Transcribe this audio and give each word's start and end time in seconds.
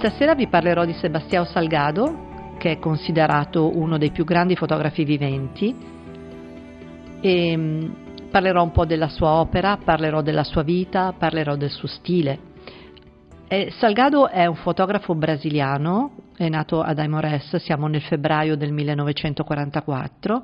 Stasera 0.00 0.34
vi 0.34 0.48
parlerò 0.48 0.86
di 0.86 0.94
Sebastião 0.94 1.44
Salgado, 1.44 2.54
che 2.56 2.70
è 2.70 2.78
considerato 2.78 3.76
uno 3.76 3.98
dei 3.98 4.10
più 4.10 4.24
grandi 4.24 4.56
fotografi 4.56 5.04
viventi, 5.04 5.76
e 7.20 7.54
mm, 7.54 7.90
parlerò 8.30 8.62
un 8.62 8.70
po' 8.70 8.86
della 8.86 9.08
sua 9.08 9.32
opera, 9.32 9.76
parlerò 9.76 10.22
della 10.22 10.42
sua 10.42 10.62
vita, 10.62 11.12
parlerò 11.12 11.54
del 11.54 11.68
suo 11.68 11.86
stile. 11.86 12.38
E 13.46 13.70
Salgado 13.72 14.30
è 14.30 14.46
un 14.46 14.54
fotografo 14.54 15.14
brasiliano, 15.14 16.12
è 16.34 16.48
nato 16.48 16.80
ad 16.80 16.98
Aimores, 16.98 17.56
siamo 17.56 17.86
nel 17.86 18.00
febbraio 18.00 18.56
del 18.56 18.72
1944, 18.72 20.42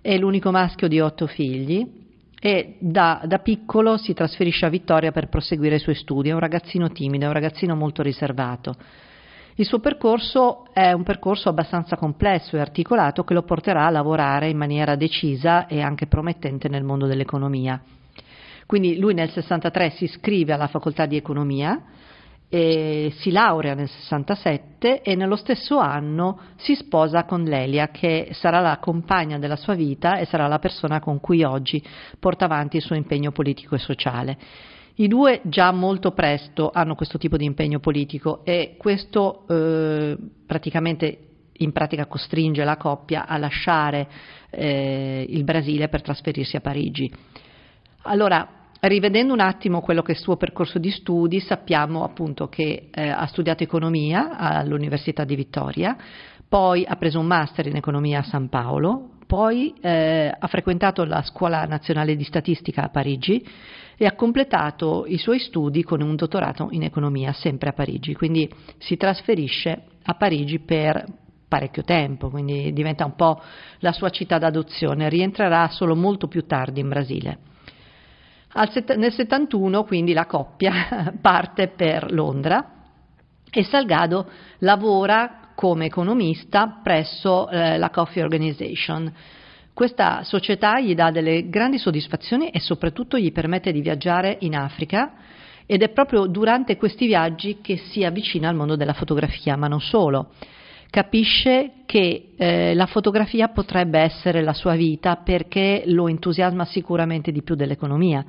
è 0.00 0.16
l'unico 0.16 0.50
maschio 0.50 0.88
di 0.88 1.00
otto 1.00 1.26
figli 1.26 2.03
e 2.46 2.76
da, 2.78 3.22
da, 3.24 3.38
piccolo 3.38 3.96
si 3.96 4.12
trasferisce 4.12 4.66
a 4.66 4.68
Vittoria 4.68 5.12
per 5.12 5.30
proseguire 5.30 5.76
i 5.76 5.78
suoi 5.78 5.94
studi. 5.94 6.28
È 6.28 6.34
un 6.34 6.40
ragazzino 6.40 6.90
timido, 6.90 7.24
è 7.24 7.28
un 7.28 7.32
ragazzino 7.32 7.74
molto 7.74 8.02
riservato. 8.02 8.74
Il 9.54 9.64
suo 9.64 9.78
percorso 9.78 10.66
è 10.74 10.92
un 10.92 11.04
percorso 11.04 11.48
abbastanza 11.48 11.96
complesso 11.96 12.56
e 12.56 12.60
articolato 12.60 13.24
che 13.24 13.32
lo 13.32 13.44
porterà 13.44 13.86
a 13.86 13.90
lavorare 13.90 14.50
in 14.50 14.58
maniera 14.58 14.94
decisa 14.94 15.66
e 15.66 15.80
anche 15.80 16.06
promettente 16.06 16.68
nel 16.68 16.84
mondo 16.84 17.06
dell'economia. 17.06 17.80
Quindi 18.66 18.98
lui 18.98 19.14
nel 19.14 19.30
63 19.30 19.92
si 19.92 20.04
iscrive 20.04 20.52
alla 20.52 20.66
facoltà 20.66 21.06
di 21.06 21.16
economia, 21.16 21.82
si 22.48 23.30
laurea 23.32 23.74
nel 23.74 23.88
67 23.88 25.02
e 25.02 25.14
nello 25.16 25.34
stesso 25.34 25.78
anno 25.78 26.38
si 26.56 26.76
sposa 26.76 27.24
con 27.24 27.42
Lelia 27.42 27.88
che 27.88 28.28
sarà 28.30 28.60
la 28.60 28.78
compagna 28.78 29.38
della 29.38 29.56
sua 29.56 29.74
vita 29.74 30.18
e 30.18 30.24
sarà 30.24 30.46
la 30.46 30.60
persona 30.60 31.00
con 31.00 31.18
cui 31.18 31.42
oggi 31.42 31.82
porta 32.20 32.44
avanti 32.44 32.76
il 32.76 32.82
suo 32.82 32.94
impegno 32.94 33.32
politico 33.32 33.74
e 33.74 33.78
sociale. 33.78 34.38
I 34.96 35.08
due 35.08 35.40
già 35.44 35.72
molto 35.72 36.12
presto 36.12 36.70
hanno 36.72 36.94
questo 36.94 37.18
tipo 37.18 37.36
di 37.36 37.44
impegno 37.44 37.80
politico 37.80 38.44
e 38.44 38.76
questo 38.78 39.44
eh, 39.48 40.16
praticamente 40.46 41.18
in 41.58 41.72
pratica 41.72 42.06
costringe 42.06 42.62
la 42.62 42.76
coppia 42.76 43.26
a 43.26 43.36
lasciare 43.36 44.08
eh, 44.50 45.26
il 45.28 45.42
Brasile 45.42 45.88
per 45.88 46.02
trasferirsi 46.02 46.54
a 46.54 46.60
Parigi. 46.60 47.12
Allora, 48.02 48.63
Rivedendo 48.86 49.32
un 49.32 49.40
attimo 49.40 49.80
quello 49.80 50.02
che 50.02 50.12
è 50.12 50.14
il 50.14 50.20
suo 50.20 50.36
percorso 50.36 50.78
di 50.78 50.90
studi, 50.90 51.40
sappiamo 51.40 52.04
appunto 52.04 52.48
che 52.48 52.90
eh, 52.92 53.08
ha 53.08 53.24
studiato 53.24 53.62
economia 53.62 54.36
all'Università 54.36 55.24
di 55.24 55.34
Vittoria, 55.34 55.96
poi 56.46 56.84
ha 56.86 56.94
preso 56.96 57.18
un 57.18 57.24
master 57.24 57.66
in 57.66 57.76
economia 57.76 58.18
a 58.18 58.24
San 58.24 58.50
Paolo, 58.50 59.12
poi 59.26 59.72
eh, 59.80 60.30
ha 60.38 60.46
frequentato 60.48 61.02
la 61.04 61.22
Scuola 61.22 61.64
Nazionale 61.64 62.14
di 62.14 62.24
Statistica 62.24 62.82
a 62.82 62.88
Parigi 62.90 63.42
e 63.96 64.04
ha 64.04 64.12
completato 64.12 65.06
i 65.06 65.16
suoi 65.16 65.38
studi 65.38 65.82
con 65.82 66.02
un 66.02 66.14
dottorato 66.14 66.68
in 66.72 66.82
economia 66.82 67.32
sempre 67.32 67.70
a 67.70 67.72
Parigi, 67.72 68.12
quindi 68.12 68.52
si 68.76 68.98
trasferisce 68.98 69.84
a 70.02 70.12
Parigi 70.12 70.58
per 70.58 71.06
parecchio 71.48 71.84
tempo, 71.84 72.28
quindi 72.28 72.70
diventa 72.74 73.06
un 73.06 73.14
po' 73.14 73.40
la 73.78 73.92
sua 73.92 74.10
città 74.10 74.36
d'adozione, 74.36 75.08
rientrerà 75.08 75.68
solo 75.68 75.96
molto 75.96 76.28
più 76.28 76.44
tardi 76.44 76.80
in 76.80 76.90
Brasile. 76.90 77.38
Set- 78.70 78.94
nel 78.94 79.12
71 79.12 79.84
quindi 79.84 80.12
la 80.12 80.26
coppia 80.26 81.12
parte 81.20 81.68
per 81.68 82.12
Londra 82.12 82.70
e 83.50 83.64
Salgado 83.64 84.28
lavora 84.58 85.50
come 85.54 85.86
economista 85.86 86.80
presso 86.82 87.48
eh, 87.48 87.78
la 87.78 87.90
Coffee 87.90 88.22
Organization. 88.22 89.12
Questa 89.72 90.22
società 90.22 90.80
gli 90.80 90.94
dà 90.94 91.10
delle 91.10 91.48
grandi 91.48 91.78
soddisfazioni 91.78 92.50
e 92.50 92.60
soprattutto 92.60 93.18
gli 93.18 93.32
permette 93.32 93.72
di 93.72 93.80
viaggiare 93.80 94.36
in 94.40 94.54
Africa 94.56 95.14
ed 95.66 95.82
è 95.82 95.88
proprio 95.88 96.26
durante 96.26 96.76
questi 96.76 97.06
viaggi 97.06 97.58
che 97.60 97.76
si 97.76 98.04
avvicina 98.04 98.48
al 98.48 98.54
mondo 98.54 98.76
della 98.76 98.92
fotografia, 98.92 99.56
ma 99.56 99.66
non 99.66 99.80
solo 99.80 100.30
capisce 100.94 101.72
che 101.86 102.34
eh, 102.36 102.72
la 102.72 102.86
fotografia 102.86 103.48
potrebbe 103.48 103.98
essere 103.98 104.44
la 104.44 104.52
sua 104.52 104.76
vita 104.76 105.16
perché 105.16 105.82
lo 105.86 106.06
entusiasma 106.06 106.64
sicuramente 106.64 107.32
di 107.32 107.42
più 107.42 107.56
dell'economia. 107.56 108.24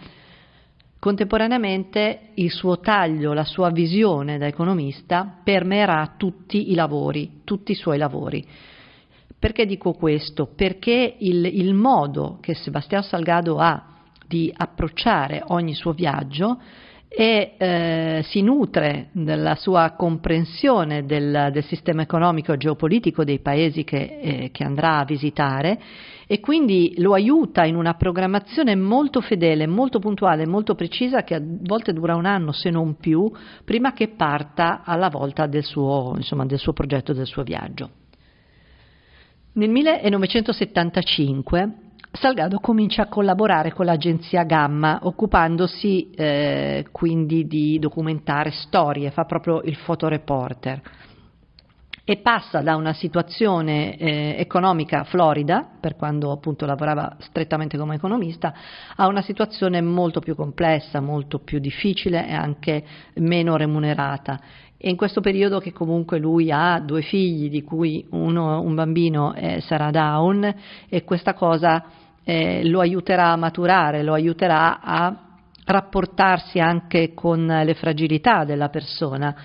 Contemporaneamente 1.06 2.32
il 2.34 2.50
suo 2.50 2.80
taglio, 2.80 3.34
la 3.34 3.44
sua 3.44 3.70
visione 3.70 4.40
da 4.40 4.48
economista 4.48 5.38
permeerà 5.44 6.16
tutti 6.18 6.72
i 6.72 6.74
lavori, 6.74 7.42
tutti 7.44 7.74
i 7.74 7.76
suoi 7.76 8.00
lavori. 8.00 8.44
Perché 9.38 9.68
dico 9.68 9.94
questo? 9.94 10.48
Perché 10.48 11.18
il, 11.20 11.46
il 11.46 11.76
modo 11.76 12.40
che 12.42 12.56
Sebastiano 12.56 13.04
Salgado 13.04 13.60
ha 13.60 14.00
di 14.26 14.52
approcciare 14.52 15.44
ogni 15.50 15.76
suo 15.76 15.92
viaggio 15.92 16.60
e 17.18 17.54
eh, 17.58 18.26
si 18.28 18.42
nutre 18.42 19.08
della 19.14 19.56
sua 19.56 19.92
comprensione 19.92 21.06
del, 21.06 21.48
del, 21.54 21.64
sistema 21.64 22.02
economico 22.02 22.52
e 22.52 22.58
geopolitico 22.58 23.24
dei 23.24 23.40
paesi 23.40 23.86
che, 23.86 24.20
eh, 24.22 24.50
che, 24.52 24.66
andrà 24.66 24.98
a 24.98 25.06
visitare 25.06 25.80
e 26.28 26.42
quindi 26.42 26.94
lo 26.98 27.14
aiuta 27.14 27.64
in 27.64 27.78
una 27.78 27.94
programmazione 27.94 28.76
molto 28.76 29.22
fedele, 29.22 29.66
molto 29.66 30.00
puntuale, 30.00 30.46
molto 30.46 30.76
precisa 30.76 31.24
che 31.24 31.36
a 31.36 31.42
volte 31.42 31.94
dura 31.94 32.16
un 32.16 32.26
anno 32.26 32.52
se 32.52 32.70
non 32.70 32.98
più 32.98 33.32
prima 33.64 33.94
che 33.94 34.10
parta 34.10 34.82
alla 34.84 35.08
volta 35.08 35.48
del 35.48 35.64
suo, 35.64 36.16
insomma, 36.18 36.46
del 36.46 36.60
suo 36.60 36.74
progetto, 36.74 37.14
del 37.14 37.28
suo 37.28 37.44
viaggio. 37.44 37.92
Nel 39.54 39.70
1975 39.70 41.85
Salgado 42.16 42.60
comincia 42.60 43.04
a 43.04 43.08
collaborare 43.08 43.74
con 43.74 43.86
l'agenzia 43.86 44.44
Gamma, 44.44 45.00
occupandosi 45.04 46.12
eh, 46.12 46.86
quindi 46.92 47.46
di 47.46 47.78
documentare 47.78 48.52
storie, 48.52 49.12
fa 49.12 49.26
proprio 49.26 49.62
il 49.64 49.76
fotoreporter 49.76 50.82
e 52.08 52.18
passa 52.18 52.62
da 52.62 52.76
una 52.76 52.94
situazione 52.94 53.98
eh, 53.98 54.36
economica 54.38 55.04
florida, 55.06 55.68
per 55.80 55.96
quando 55.96 56.32
appunto 56.32 56.68
lavorava 56.68 57.18
strettamente 57.20 57.80
come 57.80 57.96
economista, 57.96 58.54
a 58.96 59.08
una 59.08 59.24
situazione 59.24 59.82
molto 59.82 60.20
più 60.20 60.36
complessa, 60.36 61.02
molto 61.02 61.40
più 61.40 61.58
difficile 61.58 62.28
e 62.28 62.34
anche 62.34 62.84
meno 63.16 63.58
remunerata. 63.58 64.40
E 64.78 64.90
in 64.90 64.96
questo 64.96 65.20
periodo 65.20 65.60
che 65.60 65.74
comunque 65.74 66.20
lui 66.20 66.52
ha 66.52 66.80
due 66.80 67.02
figli, 67.02 67.50
di 67.50 67.64
cui 67.64 68.06
uno, 68.12 68.62
un 68.62 68.76
bambino 68.76 69.34
eh, 69.34 69.60
sarà 69.62 69.90
down, 69.90 70.54
e 70.88 71.04
questa 71.04 71.34
cosa 71.34 71.84
eh, 72.26 72.68
lo 72.68 72.82
aiuterà 72.82 73.32
a 73.32 73.38
maturare, 73.38 74.04
lo 74.04 74.14
aiuterà 74.14 74.82
a 74.82 75.16
rapportarsi 75.64 76.60
anche 76.60 77.14
con 77.14 77.46
le 77.46 77.74
fragilità 77.76 78.44
della 78.44 78.70
persona. 78.70 79.36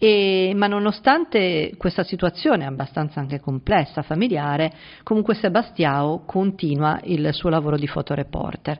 E, 0.00 0.52
ma 0.54 0.68
nonostante 0.68 1.74
questa 1.76 2.04
situazione 2.04 2.66
abbastanza 2.66 3.18
anche 3.18 3.40
complessa, 3.40 4.02
familiare, 4.02 4.72
comunque 5.02 5.34
Sebastiao 5.34 6.22
continua 6.24 7.00
il 7.04 7.32
suo 7.32 7.48
lavoro 7.48 7.76
di 7.76 7.86
fotoreporter. 7.86 8.78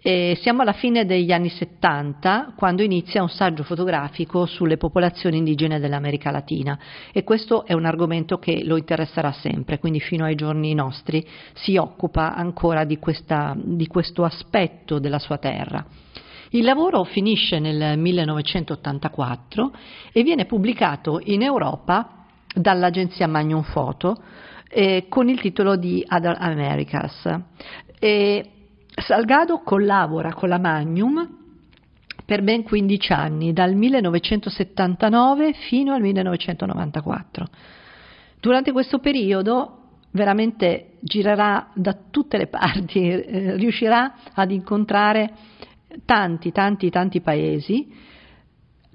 E 0.00 0.38
siamo 0.40 0.62
alla 0.62 0.72
fine 0.72 1.04
degli 1.04 1.32
anni 1.32 1.48
70 1.48 2.52
quando 2.56 2.82
inizia 2.82 3.22
un 3.22 3.28
saggio 3.28 3.64
fotografico 3.64 4.46
sulle 4.46 4.76
popolazioni 4.76 5.38
indigene 5.38 5.80
dell'America 5.80 6.30
Latina 6.30 6.78
e 7.12 7.24
questo 7.24 7.64
è 7.64 7.72
un 7.72 7.84
argomento 7.84 8.38
che 8.38 8.62
lo 8.64 8.76
interesserà 8.76 9.32
sempre, 9.32 9.78
quindi 9.78 10.00
fino 10.00 10.24
ai 10.24 10.36
giorni 10.36 10.72
nostri 10.74 11.26
si 11.54 11.76
occupa 11.76 12.34
ancora 12.34 12.84
di, 12.84 12.98
questa, 12.98 13.56
di 13.56 13.86
questo 13.88 14.24
aspetto 14.24 14.98
della 14.98 15.18
sua 15.18 15.38
terra. 15.38 15.84
Il 16.50 16.64
lavoro 16.64 17.04
finisce 17.04 17.58
nel 17.58 17.98
1984 17.98 19.72
e 20.12 20.22
viene 20.22 20.46
pubblicato 20.46 21.20
in 21.24 21.42
Europa 21.42 22.24
dall'agenzia 22.54 23.26
Magnum 23.26 23.64
Photo 23.70 24.16
eh, 24.70 25.06
con 25.08 25.28
il 25.28 25.40
titolo 25.40 25.76
di 25.76 26.04
Other 26.08 26.36
Americas. 26.38 27.28
E 27.98 28.52
Salgado 29.00 29.60
collabora 29.60 30.32
con 30.32 30.48
la 30.48 30.58
Magnum 30.58 31.36
per 32.24 32.42
ben 32.42 32.62
15 32.62 33.12
anni, 33.12 33.52
dal 33.52 33.74
1979 33.74 35.52
fino 35.52 35.94
al 35.94 36.00
1994. 36.00 37.46
Durante 38.40 38.72
questo 38.72 38.98
periodo 38.98 39.74
veramente 40.10 40.96
girerà 41.00 41.70
da 41.74 41.96
tutte 42.10 42.36
le 42.36 42.46
parti, 42.48 43.08
eh, 43.08 43.56
riuscirà 43.56 44.14
ad 44.34 44.50
incontrare 44.50 45.32
tanti, 46.04 46.52
tanti, 46.52 46.90
tanti 46.90 47.20
paesi 47.20 47.90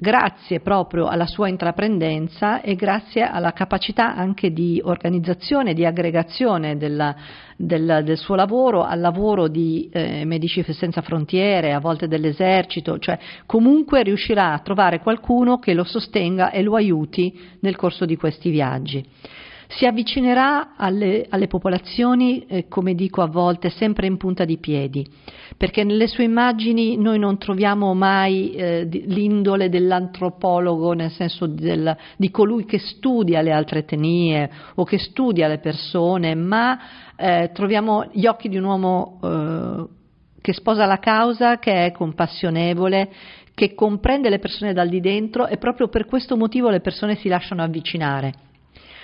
grazie 0.03 0.59
proprio 0.59 1.07
alla 1.07 1.25
sua 1.25 1.47
intraprendenza 1.47 2.59
e 2.59 2.75
grazie 2.75 3.21
alla 3.23 3.53
capacità 3.53 4.13
anche 4.13 4.51
di 4.51 4.81
organizzazione, 4.83 5.73
di 5.73 5.85
aggregazione 5.85 6.75
della, 6.75 7.15
del, 7.55 8.01
del, 8.03 8.17
suo 8.17 8.35
lavoro 8.35 8.83
al 8.83 8.99
lavoro 8.99 9.47
di 9.47 9.89
eh, 9.93 10.25
Medici 10.25 10.61
Senza 10.73 11.01
Frontiere, 11.01 11.71
a 11.71 11.79
volte 11.79 12.09
dell'esercito, 12.09 12.99
cioè 12.99 13.17
comunque 13.45 14.03
riuscirà 14.03 14.51
a 14.51 14.59
trovare 14.59 14.99
qualcuno 14.99 15.57
che 15.57 15.73
lo 15.73 15.85
sostenga 15.85 16.51
e 16.51 16.61
lo 16.63 16.75
aiuti 16.75 17.39
nel 17.61 17.77
corso 17.77 18.03
di 18.03 18.17
questi 18.17 18.49
viaggi. 18.49 19.05
Si 19.67 19.85
avvicinerà 19.85 20.75
alle, 20.75 21.25
alle 21.29 21.47
popolazioni, 21.47 22.45
eh, 22.45 22.67
come 22.67 22.93
dico 22.93 23.21
a 23.21 23.27
volte, 23.27 23.69
sempre 23.69 24.07
in 24.07 24.17
punta 24.17 24.45
di 24.45 24.57
piedi, 24.57 25.05
perché 25.57 25.83
nelle 25.83 26.07
sue 26.07 26.23
immagini 26.23 26.97
noi 26.97 27.19
non 27.19 27.37
troviamo 27.37 27.93
mai 27.93 28.53
eh, 28.53 28.85
l'indole 28.85 29.69
dell'antropologo, 29.69 30.93
nel 30.93 31.11
senso 31.11 31.47
del, 31.47 31.95
di 32.17 32.29
colui 32.29 32.65
che 32.65 32.79
studia 32.79 33.41
le 33.41 33.51
altre 33.51 33.79
etnie 33.79 34.49
o 34.75 34.83
che 34.83 34.97
studia 34.97 35.47
le 35.47 35.59
persone, 35.59 36.35
ma 36.35 36.79
eh, 37.15 37.51
troviamo 37.53 38.09
gli 38.11 38.25
occhi 38.25 38.49
di 38.49 38.57
un 38.57 38.63
uomo 38.63 39.19
eh, 39.23 40.01
che 40.41 40.53
sposa 40.53 40.85
la 40.85 40.99
causa, 40.99 41.57
che 41.57 41.85
è 41.85 41.91
compassionevole, 41.91 43.09
che 43.55 43.73
comprende 43.73 44.29
le 44.29 44.39
persone 44.39 44.73
dal 44.73 44.89
di 44.89 44.99
dentro 44.99 45.47
e 45.47 45.57
proprio 45.57 45.87
per 45.87 46.05
questo 46.05 46.35
motivo 46.35 46.69
le 46.69 46.81
persone 46.81 47.15
si 47.15 47.29
lasciano 47.29 47.63
avvicinare. 47.63 48.51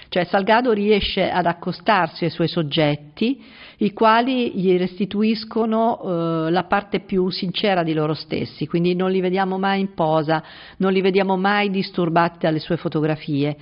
Cioè 0.09 0.25
Salgado 0.25 0.73
riesce 0.73 1.29
ad 1.29 1.45
accostarsi 1.45 2.23
ai 2.25 2.31
suoi 2.31 2.47
soggetti, 2.47 3.41
i 3.77 3.93
quali 3.93 4.51
gli 4.55 4.75
restituiscono 4.75 6.47
eh, 6.47 6.51
la 6.51 6.63
parte 6.63 7.01
più 7.01 7.29
sincera 7.29 7.83
di 7.83 7.93
loro 7.93 8.15
stessi, 8.15 8.67
quindi 8.67 8.95
non 8.95 9.11
li 9.11 9.21
vediamo 9.21 9.57
mai 9.57 9.79
in 9.81 9.93
posa, 9.93 10.43
non 10.77 10.91
li 10.91 11.01
vediamo 11.01 11.37
mai 11.37 11.69
disturbati 11.69 12.39
dalle 12.39 12.59
sue 12.59 12.77
fotografie 12.77 13.55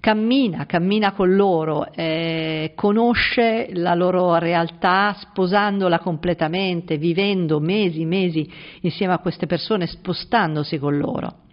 cammina, 0.00 0.64
cammina 0.64 1.12
con 1.12 1.36
loro, 1.36 1.92
eh, 1.92 2.72
conosce 2.74 3.68
la 3.74 3.94
loro 3.94 4.36
realtà 4.36 5.14
sposandola 5.18 5.98
completamente, 5.98 6.96
vivendo 6.96 7.60
mesi, 7.60 8.06
mesi 8.06 8.50
insieme 8.80 9.12
a 9.12 9.18
queste 9.18 9.46
persone, 9.46 9.86
spostandosi 9.86 10.78
con 10.78 10.96
loro. 10.96 11.49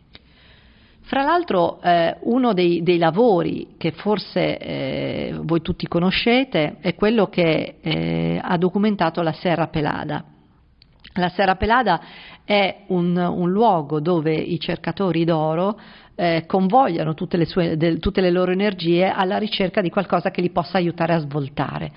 Fra 1.08 1.24
l'altro 1.24 1.80
eh, 1.82 2.18
uno 2.24 2.52
dei, 2.52 2.84
dei, 2.84 2.98
lavori 2.98 3.76
che 3.78 3.92
forse 3.92 4.58
eh, 4.58 5.40
voi 5.42 5.62
tutti 5.62 5.88
conoscete 5.88 6.80
è 6.82 6.96
quello 6.96 7.30
che 7.30 7.76
eh, 7.80 8.38
ha 8.44 8.58
documentato 8.58 9.22
la 9.22 9.32
Serra 9.32 9.68
Pelada. 9.68 10.26
La 11.14 11.30
Serra 11.30 11.56
Pelada 11.56 12.02
è 12.48 12.84
un, 12.88 13.18
un 13.18 13.52
luogo 13.52 14.00
dove 14.00 14.34
i 14.34 14.58
cercatori 14.58 15.26
d'oro 15.26 15.78
eh, 16.16 16.46
convogliano 16.48 17.14
tutte 17.14 17.36
le, 17.36 17.46
sue, 17.46 17.76
de, 17.76 18.00
tutte 18.00 18.22
le 18.22 18.32
loro 18.32 18.52
energie 18.52 19.06
alla 19.06 19.38
ricerca 19.38 19.82
di 19.82 19.90
qualcosa 19.90 20.32
che 20.32 20.40
li 20.40 20.50
possa 20.50 20.78
aiutare 20.78 21.14
a 21.14 21.20
svoltare. 21.20 21.92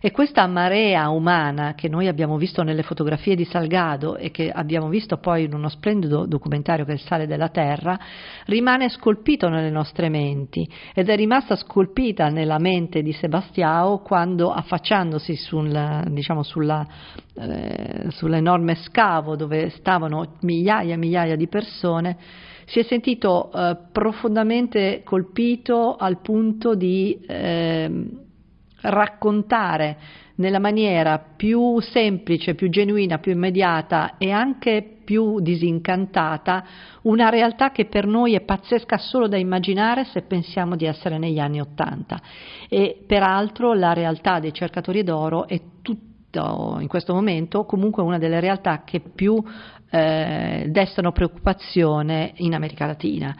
E 0.00 0.12
questa 0.12 0.46
marea 0.46 1.08
umana 1.08 1.74
che 1.74 1.88
noi 1.88 2.06
abbiamo 2.06 2.36
visto 2.36 2.62
nelle 2.62 2.82
fotografie 2.82 3.34
di 3.34 3.44
Salgado 3.44 4.16
e 4.16 4.30
che 4.30 4.50
abbiamo 4.50 4.88
visto 4.88 5.16
poi 5.16 5.44
in 5.44 5.54
uno 5.54 5.68
splendido 5.68 6.26
documentario 6.26 6.84
che 6.84 6.92
è 6.92 6.94
il 6.94 7.00
Sale 7.00 7.26
della 7.26 7.48
Terra, 7.48 7.98
rimane 8.44 8.88
scolpito 8.88 9.48
nelle 9.48 9.70
nostre 9.70 10.08
menti 10.08 10.68
ed 10.94 11.08
è 11.08 11.16
rimasta 11.16 11.56
scolpita 11.56 12.28
nella 12.28 12.58
mente 12.58 13.02
di 13.02 13.12
Sebastiao 13.12 13.98
quando 13.98 14.52
affacciandosi 14.52 15.34
sul, 15.34 16.04
diciamo, 16.08 16.42
sulla, 16.42 16.86
eh, 17.34 18.06
sull'enorme 18.10 18.76
scavo 18.76 19.34
dove 19.34 19.70
stavano 19.96 20.36
migliaia 20.40 20.92
e 20.92 20.98
migliaia 20.98 21.36
di 21.36 21.48
persone, 21.48 22.16
si 22.66 22.80
è 22.80 22.82
sentito 22.82 23.50
eh, 23.50 23.76
profondamente 23.90 25.00
colpito 25.04 25.96
al 25.96 26.20
punto 26.20 26.74
di 26.74 27.18
eh, 27.26 27.90
raccontare 28.82 29.96
nella 30.36 30.58
maniera 30.58 31.18
più 31.18 31.80
semplice, 31.80 32.54
più 32.54 32.68
genuina, 32.68 33.18
più 33.18 33.32
immediata 33.32 34.18
e 34.18 34.30
anche 34.30 34.98
più 35.02 35.40
disincantata 35.40 36.64
una 37.02 37.30
realtà 37.30 37.70
che 37.70 37.86
per 37.86 38.06
noi 38.06 38.34
è 38.34 38.40
pazzesca 38.42 38.98
solo 38.98 39.28
da 39.28 39.38
immaginare 39.38 40.04
se 40.04 40.22
pensiamo 40.22 40.76
di 40.76 40.84
essere 40.84 41.16
negli 41.16 41.38
anni 41.38 41.60
Ottanta. 41.60 42.20
E 42.68 43.02
peraltro 43.06 43.72
la 43.72 43.94
realtà 43.94 44.40
dei 44.40 44.52
cercatori 44.52 45.02
d'oro 45.04 45.46
è 45.46 45.58
tutto 46.36 46.78
in 46.80 46.88
questo 46.88 47.14
momento 47.14 47.64
comunque 47.64 48.02
una 48.02 48.18
delle 48.18 48.40
realtà 48.40 48.82
che 48.84 49.00
più 49.00 49.42
eh, 49.90 50.66
destano 50.68 51.12
preoccupazione 51.12 52.32
in 52.36 52.54
America 52.54 52.86
Latina. 52.86 53.34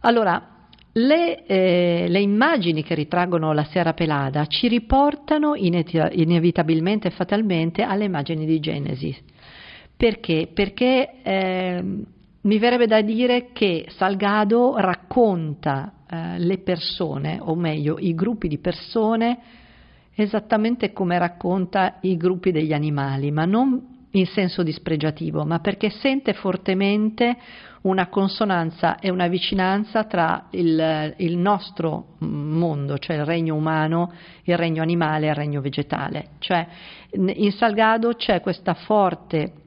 Allora, 0.00 0.48
le, 0.96 1.44
eh, 1.46 2.06
le, 2.08 2.20
immagini 2.20 2.82
che 2.82 2.94
ritraggono 2.94 3.52
la 3.52 3.64
Sera 3.64 3.94
Pelada 3.94 4.46
ci 4.46 4.68
riportano 4.68 5.54
inevitabilmente 5.54 7.08
e 7.08 7.10
fatalmente 7.10 7.82
alle 7.82 8.04
immagini 8.04 8.46
di 8.46 8.60
Genesi. 8.60 9.16
Perché? 9.96 10.48
Perché 10.52 11.22
eh, 11.22 11.82
mi 12.40 12.58
verrebbe 12.58 12.86
da 12.86 13.00
dire 13.00 13.50
che 13.52 13.86
Salgado 13.88 14.76
racconta 14.76 15.94
eh, 16.08 16.38
le 16.38 16.58
persone, 16.58 17.38
o 17.40 17.54
meglio 17.54 17.96
i 17.98 18.14
gruppi 18.14 18.48
di 18.48 18.58
persone, 18.58 19.38
esattamente 20.14 20.92
come 20.92 21.18
racconta 21.18 21.98
i 22.02 22.16
gruppi 22.16 22.52
degli 22.52 22.72
animali, 22.72 23.30
ma 23.30 23.44
non 23.44 23.92
in 24.12 24.26
senso 24.26 24.62
dispregiativo, 24.62 25.44
ma 25.44 25.58
perché 25.58 25.90
sente 25.90 26.34
fortemente 26.34 27.36
una 27.82 28.06
consonanza 28.08 28.98
e 28.98 29.10
una 29.10 29.26
vicinanza 29.26 30.04
tra 30.04 30.46
il, 30.50 31.14
il, 31.18 31.36
nostro 31.36 32.14
mondo, 32.20 32.96
cioè 32.98 33.16
il 33.16 33.24
regno 33.24 33.56
umano, 33.56 34.12
il 34.44 34.56
regno 34.56 34.82
animale 34.82 35.26
e 35.26 35.30
il 35.30 35.34
regno 35.34 35.60
vegetale. 35.60 36.28
Cioè, 36.38 36.66
in 37.12 37.52
Salgado 37.52 38.14
c'è 38.14 38.40
questa 38.40 38.74
forte 38.74 39.63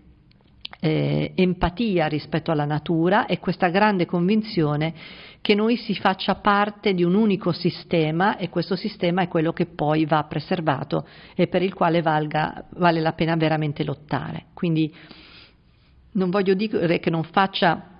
eh, 0.79 1.31
empatia 1.35 2.07
rispetto 2.07 2.51
alla 2.51 2.65
natura 2.65 3.25
e 3.25 3.39
questa 3.39 3.69
grande 3.69 4.05
convinzione 4.05 4.93
che 5.41 5.55
noi 5.55 5.77
si 5.77 5.95
faccia 5.95 6.35
parte 6.35 6.93
di 6.93 7.03
un 7.03 7.15
unico 7.15 7.51
sistema 7.51 8.37
e 8.37 8.49
questo 8.49 8.75
sistema 8.75 9.21
è 9.21 9.27
quello 9.27 9.53
che 9.53 9.65
poi 9.65 10.05
va 10.05 10.23
preservato 10.23 11.07
e 11.35 11.47
per 11.47 11.61
il 11.61 11.73
quale 11.73 12.01
valga, 12.01 12.65
vale 12.71 12.99
la 12.99 13.13
pena 13.13 13.35
veramente 13.35 13.83
lottare. 13.83 14.45
Quindi 14.53 14.93
non 16.11 16.29
voglio 16.29 16.53
dire 16.53 16.99
che 16.99 17.09
non 17.09 17.23
faccia 17.23 17.96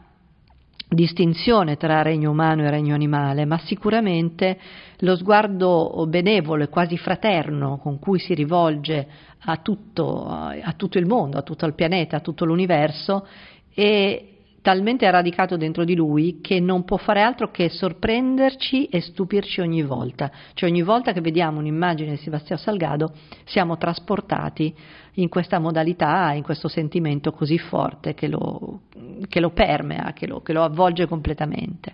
distinzione 0.90 1.76
tra 1.76 2.02
regno 2.02 2.32
umano 2.32 2.64
e 2.64 2.70
regno 2.70 2.96
animale, 2.96 3.46
ma 3.46 3.58
sicuramente 3.60 4.58
lo 5.00 5.16
sguardo 5.16 6.06
benevolo 6.08 6.64
e 6.64 6.70
quasi 6.70 6.98
fraterno 6.98 7.78
con 7.78 8.00
cui 8.00 8.20
si 8.20 8.34
rivolge 8.34 9.08
a 9.40 9.58
tutto, 9.58 10.26
a 10.26 10.74
tutto 10.76 10.98
il 10.98 11.06
mondo, 11.06 11.38
a 11.38 11.42
tutto 11.42 11.66
il 11.66 11.74
pianeta, 11.74 12.18
a 12.18 12.22
tutto 12.22 12.46
l'universo 12.46 13.28
è 13.74 14.36
talmente 14.68 15.10
radicato 15.10 15.56
dentro 15.56 15.86
di 15.86 15.96
lui 15.96 16.42
che 16.42 16.60
non 16.60 16.84
può 16.84 16.98
fare 16.98 17.22
altro 17.22 17.52
che 17.52 17.70
sorprenderci 17.70 18.88
e 18.88 19.00
stupirci 19.00 19.62
ogni 19.62 19.82
volta. 19.82 20.30
Cioè 20.56 20.70
ogni 20.70 20.82
volta 20.82 21.14
che 21.14 21.22
vediamo 21.22 21.60
un'immagine 21.60 22.12
di 22.12 22.18
Sebastiano 22.18 22.60
Salgado 22.60 23.14
siamo 23.46 23.78
trasportati 23.78 24.76
in 25.14 25.30
questa 25.30 25.60
modalità, 25.60 26.34
in 26.34 26.44
questo 26.44 26.68
sentimento 26.68 27.32
così 27.32 27.58
forte 27.58 28.14
che 28.14 28.28
lo, 28.28 28.82
che 29.30 29.40
lo 29.40 29.52
permea, 29.52 30.12
che 30.12 30.28
lo, 30.28 30.42
che 30.42 30.52
lo 30.52 30.64
avvolge 30.64 31.08
completamente. 31.08 31.94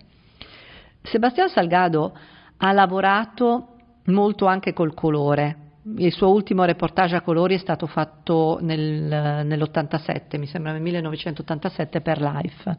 Sebastiano 1.00 1.50
Salgado 1.50 2.12
ha 2.56 2.72
lavorato 2.72 3.68
molto 4.06 4.46
anche 4.46 4.72
col 4.72 4.94
colore, 4.94 5.63
il 5.96 6.12
suo 6.12 6.30
ultimo 6.30 6.64
reportage 6.64 7.16
a 7.16 7.20
colori 7.20 7.54
è 7.54 7.58
stato 7.58 7.86
fatto 7.86 8.58
nel, 8.60 9.44
nell'87, 9.44 10.38
mi 10.38 10.46
sembra 10.46 10.72
nel 10.72 10.80
1987 10.80 12.00
per 12.00 12.20
Life. 12.20 12.78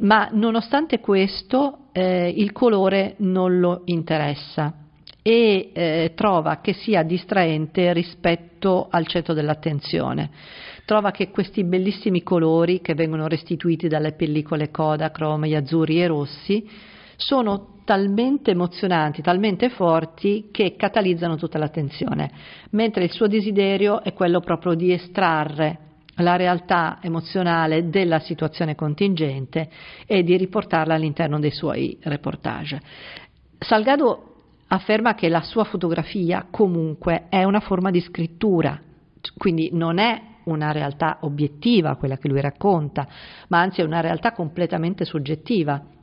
Ma 0.00 0.28
nonostante 0.32 1.00
questo 1.00 1.88
eh, 1.92 2.32
il 2.36 2.52
colore 2.52 3.14
non 3.18 3.58
lo 3.58 3.82
interessa 3.86 4.72
e 5.22 5.70
eh, 5.72 6.12
trova 6.14 6.60
che 6.60 6.72
sia 6.72 7.02
distraente 7.02 7.92
rispetto 7.92 8.86
al 8.90 9.06
centro 9.06 9.34
dell'attenzione. 9.34 10.30
Trova 10.84 11.10
che 11.10 11.30
questi 11.30 11.64
bellissimi 11.64 12.22
colori 12.22 12.80
che 12.80 12.94
vengono 12.94 13.26
restituiti 13.26 13.88
dalle 13.88 14.12
pellicole 14.12 14.70
Kodachrome, 14.70 15.48
gli 15.48 15.54
azzurri 15.54 16.00
e 16.00 16.06
rossi, 16.06 16.66
sono 17.18 17.80
talmente 17.84 18.52
emozionanti, 18.52 19.22
talmente 19.22 19.70
forti 19.70 20.50
che 20.52 20.76
catalizzano 20.76 21.36
tutta 21.36 21.58
l'attenzione, 21.58 22.30
mentre 22.70 23.02
il 23.02 23.10
suo 23.10 23.26
desiderio 23.26 24.02
è 24.02 24.12
quello 24.12 24.38
proprio 24.38 24.74
di 24.74 24.92
estrarre 24.92 25.78
la 26.16 26.36
realtà 26.36 26.98
emozionale 27.02 27.88
della 27.88 28.20
situazione 28.20 28.76
contingente 28.76 29.68
e 30.06 30.22
di 30.22 30.36
riportarla 30.36 30.94
all'interno 30.94 31.40
dei 31.40 31.50
suoi 31.50 31.98
reportage. 32.02 32.80
Salgado 33.58 34.34
afferma 34.68 35.14
che 35.14 35.28
la 35.28 35.42
sua 35.42 35.64
fotografia 35.64 36.46
comunque 36.48 37.26
è 37.28 37.42
una 37.42 37.60
forma 37.60 37.90
di 37.90 38.00
scrittura, 38.00 38.80
quindi 39.36 39.70
non 39.72 39.98
è 39.98 40.22
una 40.44 40.70
realtà 40.70 41.18
obiettiva 41.22 41.96
quella 41.96 42.16
che 42.16 42.28
lui 42.28 42.40
racconta, 42.40 43.08
ma 43.48 43.60
anzi 43.60 43.80
è 43.80 43.84
una 43.84 44.00
realtà 44.00 44.32
completamente 44.32 45.04
soggettiva 45.04 45.96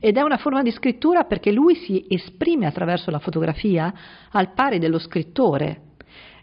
ed 0.00 0.16
è 0.16 0.22
una 0.22 0.38
forma 0.38 0.62
di 0.62 0.70
scrittura 0.70 1.24
perché 1.24 1.52
lui 1.52 1.74
si 1.74 2.04
esprime 2.08 2.66
attraverso 2.66 3.10
la 3.10 3.18
fotografia 3.18 3.92
al 4.30 4.52
pari 4.54 4.78
dello 4.78 4.98
scrittore 4.98 5.88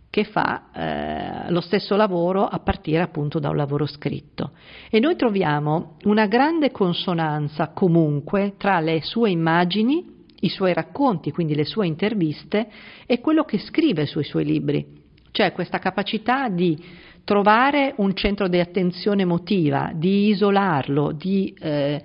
che 0.10 0.24
fa 0.24 0.72
eh, 0.74 1.52
lo 1.52 1.60
stesso 1.60 1.96
lavoro 1.96 2.46
a 2.46 2.60
partire 2.60 3.02
appunto 3.02 3.40
da 3.40 3.50
un 3.50 3.56
lavoro 3.56 3.86
scritto. 3.86 4.52
E 4.90 5.00
noi 5.00 5.16
troviamo 5.16 5.98
una 6.04 6.28
grande 6.28 6.72
consonanza 6.72 7.70
comunque 7.70 8.54
tra 8.58 8.80
le 8.80 9.02
sue 9.02 9.30
immagini 9.30 10.16
i 10.40 10.50
suoi 10.50 10.74
racconti, 10.74 11.32
quindi 11.32 11.56
le 11.56 11.66
sue 11.66 11.88
interviste, 11.88 12.70
e 13.06 13.20
quello 13.20 13.44
che 13.44 13.58
scrive 13.58 14.06
sui 14.06 14.24
suoi 14.24 14.46
libri, 14.46 14.86
cioè 15.32 15.52
questa 15.52 15.80
capacità 15.80 16.48
di 16.48 16.78
trovare 17.24 17.94
un 17.98 18.16
centro 18.16 18.48
di 18.48 18.60
attenzione 18.60 19.24
emotiva, 19.24 19.92
di 19.94 20.28
isolarlo, 20.28 21.12
di 21.12 21.54
eh, 21.60 22.02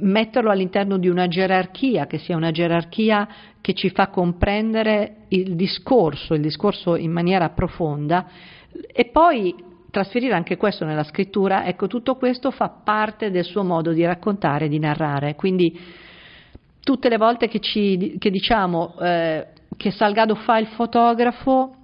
metterlo 0.00 0.50
all'interno 0.50 0.98
di 0.98 1.08
una 1.08 1.28
gerarchia, 1.28 2.06
che 2.06 2.18
sia 2.18 2.36
una 2.36 2.50
gerarchia 2.50 3.28
che 3.60 3.74
ci 3.74 3.90
fa 3.90 4.08
comprendere 4.08 5.26
il 5.28 5.54
discorso, 5.54 6.34
il 6.34 6.40
discorso 6.40 6.96
in 6.96 7.12
maniera 7.12 7.50
profonda 7.50 8.26
e 8.92 9.06
poi 9.06 9.54
trasferire 9.90 10.34
anche 10.34 10.56
questo 10.56 10.84
nella 10.84 11.02
scrittura, 11.02 11.66
ecco 11.66 11.86
tutto 11.86 12.16
questo 12.16 12.50
fa 12.50 12.68
parte 12.68 13.30
del 13.30 13.44
suo 13.44 13.64
modo 13.64 13.92
di 13.92 14.04
raccontare, 14.04 14.68
di 14.68 14.78
narrare, 14.78 15.34
quindi 15.34 15.78
tutte 16.80 17.08
le 17.08 17.16
volte 17.16 17.48
che, 17.48 17.60
ci, 17.60 18.16
che 18.18 18.30
diciamo 18.30 18.96
eh, 19.00 19.46
che 19.76 19.90
Salgado 19.90 20.34
fa 20.34 20.58
il 20.58 20.66
fotografo, 20.68 21.74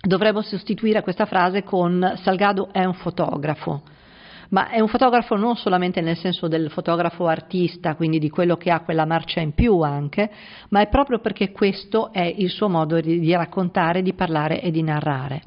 dovremmo 0.00 0.42
sostituire 0.42 1.02
questa 1.02 1.26
frase 1.26 1.62
con 1.62 2.14
Salgado 2.22 2.68
è 2.72 2.84
un 2.84 2.94
fotografo. 2.94 3.82
Ma 4.52 4.68
è 4.68 4.80
un 4.80 4.88
fotografo 4.88 5.34
non 5.34 5.56
solamente 5.56 6.02
nel 6.02 6.16
senso 6.16 6.46
del 6.46 6.70
fotografo 6.70 7.26
artista, 7.26 7.94
quindi 7.94 8.18
di 8.18 8.28
quello 8.28 8.56
che 8.56 8.70
ha 8.70 8.80
quella 8.80 9.06
marcia 9.06 9.40
in 9.40 9.54
più 9.54 9.80
anche, 9.80 10.30
ma 10.68 10.80
è 10.80 10.88
proprio 10.88 11.20
perché 11.20 11.52
questo 11.52 12.12
è 12.12 12.20
il 12.20 12.50
suo 12.50 12.68
modo 12.68 13.00
di, 13.00 13.18
di 13.18 13.32
raccontare, 13.34 14.02
di 14.02 14.12
parlare 14.12 14.60
e 14.60 14.70
di 14.70 14.82
narrare. 14.82 15.42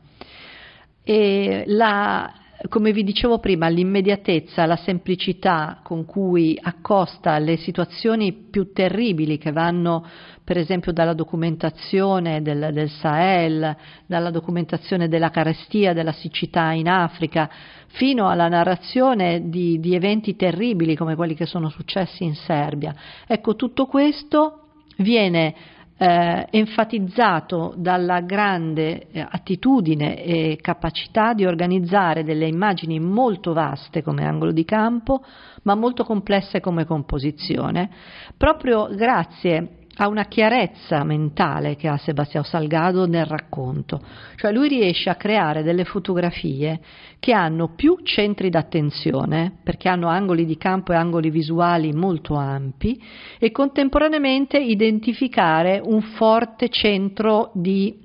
E 1.04 1.66
la, 1.68 2.34
come 2.68 2.92
vi 2.92 3.04
dicevo 3.04 3.40
prima, 3.40 3.68
l'immediatezza, 3.68 4.66
la 4.66 4.76
semplicità 4.76 5.80
con 5.84 6.06
cui 6.06 6.58
accosta 6.62 7.38
le 7.38 7.58
situazioni 7.58 8.34
più 8.34 8.72
terribili 8.72 9.38
che 9.38 9.52
vanno 9.52 10.06
per 10.44 10.58
esempio 10.58 10.94
dalla 10.94 11.14
documentazione 11.14 12.42
del, 12.42 12.70
del 12.72 12.90
Sahel, 12.90 13.76
dalla 14.06 14.30
documentazione 14.30 15.08
della 15.08 15.32
carestia, 15.32 15.94
della 15.94 16.12
siccità 16.12 16.72
in 16.72 16.88
Africa, 16.88 17.50
fino 17.88 18.30
alla 18.30 18.48
narrazione 18.48 19.50
di, 19.50 19.80
di 19.80 19.96
eventi 19.96 20.36
terribili 20.36 20.96
come 20.96 21.16
quelli 21.16 21.34
che 21.34 21.46
sono 21.48 21.70
successi 21.70 22.24
in 22.24 22.36
Serbia. 22.36 22.94
Ecco, 23.26 23.56
tutto 23.56 23.88
questo 23.88 24.68
viene 24.98 25.56
eh, 25.98 26.48
enfatizzato 26.50 27.74
dalla 27.78 28.22
grande 28.22 29.08
eh, 29.12 29.26
attitudine 29.28 30.24
e 30.24 30.58
capacità 30.62 31.34
di 31.34 31.46
organizzare 31.46 32.24
delle 32.24 32.48
immagini 32.48 33.00
molto 33.00 33.54
vaste 33.54 34.04
come 34.04 34.26
angolo 34.26 34.52
di 34.52 34.66
campo, 34.66 35.24
ma 35.64 35.76
molto 35.76 36.04
complesse 36.04 36.60
come 36.60 36.86
composizione, 36.86 37.90
proprio 38.38 38.90
grazie 38.94 39.85
a 39.98 40.08
una 40.08 40.26
chiarezza 40.26 41.04
mentale 41.04 41.76
che 41.76 41.88
ha 41.88 41.98
Sebastião 41.98 42.44
Salgado 42.44 43.08
nel 43.08 43.26
racconto, 43.26 44.02
cioè 44.36 44.52
lui 44.52 44.68
riesce 44.68 45.10
a 45.10 45.16
creare 45.16 45.64
delle 45.64 45.86
fotografie 45.86 46.80
che 47.20 47.32
hanno 47.32 47.70
più 47.76 48.00
centri 48.04 48.50
d'attenzione, 48.50 49.60
perché 49.64 49.88
hanno 49.88 50.08
angoli 50.08 50.46
di 50.46 50.58
campo 50.58 50.92
e 50.92 50.96
angoli 50.96 51.30
visuali 51.30 51.94
molto 51.94 52.36
ampi, 52.36 53.02
e 53.40 53.52
contemporaneamente 53.52 54.58
identificare 54.60 55.82
un 55.84 56.02
forte 56.02 56.68
centro 56.70 57.52
di, 57.54 57.98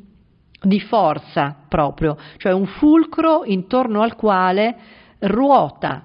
di 0.62 0.80
forza 0.80 1.56
proprio, 1.68 2.16
cioè 2.36 2.52
un 2.52 2.66
fulcro 2.66 3.44
intorno 3.44 4.02
al 4.02 4.14
quale 4.14 4.76
ruota 5.18 6.04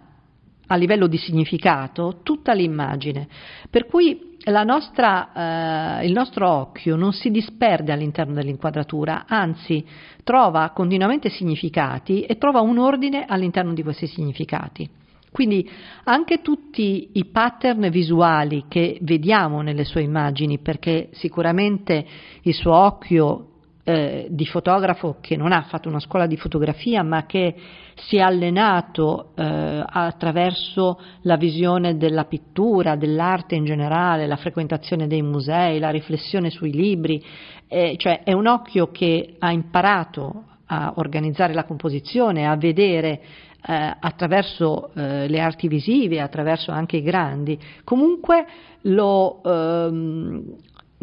a 0.68 0.76
livello 0.76 1.06
di 1.06 1.18
significato 1.18 2.22
tutta 2.24 2.54
l'immagine. 2.54 3.28
Per 3.70 3.86
cui 3.86 4.35
nostra, 4.64 6.00
eh, 6.00 6.06
il 6.06 6.14
nostro 6.14 6.50
occhio 6.50 6.96
non 6.96 7.14
si 7.14 7.30
disperde 7.32 7.92
all'interno 7.92 8.34
dell'inquadratura, 8.34 9.26
anzi 9.28 9.86
trova 10.24 10.70
continuamente 10.70 11.30
significati 11.30 12.22
e 12.22 12.38
trova 12.38 12.62
un 12.62 12.78
ordine 12.78 13.26
all'interno 13.28 13.74
di 13.74 13.84
questi 13.84 14.08
significati. 14.08 14.90
Quindi 15.32 15.70
anche 16.06 16.42
tutti 16.42 17.10
i 17.14 17.26
pattern 17.26 17.90
visuali 17.90 18.66
che 18.70 18.98
vediamo 19.02 19.62
nelle 19.62 19.84
sue 19.84 20.02
immagini, 20.02 20.60
perché 20.60 21.10
sicuramente 21.12 22.06
il 22.44 22.54
suo 22.54 22.74
occhio 22.74 23.48
eh, 23.88 24.28
di 24.32 24.46
fotografo 24.48 25.18
che 25.22 25.38
non 25.38 25.52
ha 25.52 25.62
fatto 25.62 25.88
una 25.88 26.00
scuola 26.00 26.26
di 26.26 26.38
fotografia 26.38 27.04
ma 27.04 27.28
che 27.28 27.54
si 27.94 28.18
è 28.18 28.20
allenato 28.20 29.32
eh, 29.36 29.84
attraverso 29.86 31.00
la 31.22 31.38
visione 31.38 31.96
della 31.96 32.26
pittura, 32.26 32.96
dell'arte 32.96 33.54
in 33.56 33.64
generale, 33.64 34.26
la 34.26 34.36
frequentazione 34.38 35.08
dei 35.08 35.22
musei, 35.22 35.80
la 35.80 35.92
riflessione 35.92 36.50
sui 36.50 36.72
libri, 36.72 37.24
eh, 37.68 37.96
cioè 37.98 38.24
è 38.24 38.34
un 38.34 38.48
occhio 38.48 38.90
che 38.90 39.36
ha 39.38 39.52
imparato 39.52 40.46
a 40.66 40.94
organizzare 40.96 41.54
la 41.54 41.64
composizione, 41.64 42.48
a 42.48 42.56
vedere 42.58 43.22
eh, 43.68 43.96
attraverso 44.00 44.92
eh, 44.96 45.28
le 45.28 45.40
arti 45.40 45.68
visive, 45.68 46.22
attraverso 46.22 46.72
anche 46.72 46.98
i 46.98 47.02
grandi, 47.04 47.58
comunque 47.84 48.46
lo, 48.82 49.42
ehm, 49.44 50.56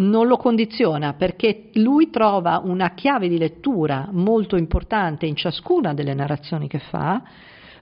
non 0.02 0.26
lo 0.26 0.36
condiziona 0.36 1.14
perché 1.14 1.70
lui 1.74 2.10
trova 2.10 2.60
una 2.64 2.90
chiave 2.94 3.28
di 3.28 3.38
lettura 3.38 4.08
molto 4.10 4.56
importante 4.56 5.26
in 5.26 5.36
ciascuna 5.36 5.94
delle 5.94 6.14
narrazioni 6.14 6.68
che 6.68 6.78
fa, 6.78 7.22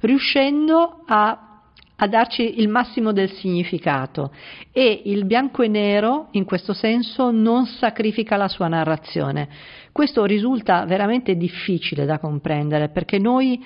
riuscendo 0.01 1.03
a, 1.07 1.63
a, 1.97 2.07
darci 2.07 2.61
il 2.61 2.69
massimo 2.69 3.13
del 3.13 3.31
significato 3.33 4.33
e 4.73 5.03
il 5.07 5.25
bianco 5.25 5.63
e 5.63 5.69
nero 5.69 6.29
in 6.33 6.45
questo 6.45 6.73
senso 6.73 7.31
non 7.31 7.67
sacrifica 7.67 8.37
la 8.37 8.49
sua 8.49 8.69
narrazione. 8.69 9.49
Questo 9.93 10.25
risulta 10.25 10.85
veramente 10.85 11.37
difficile 11.37 12.05
da 12.05 12.19
comprendere 12.19 12.91
perché 12.91 13.19
noi 13.19 13.63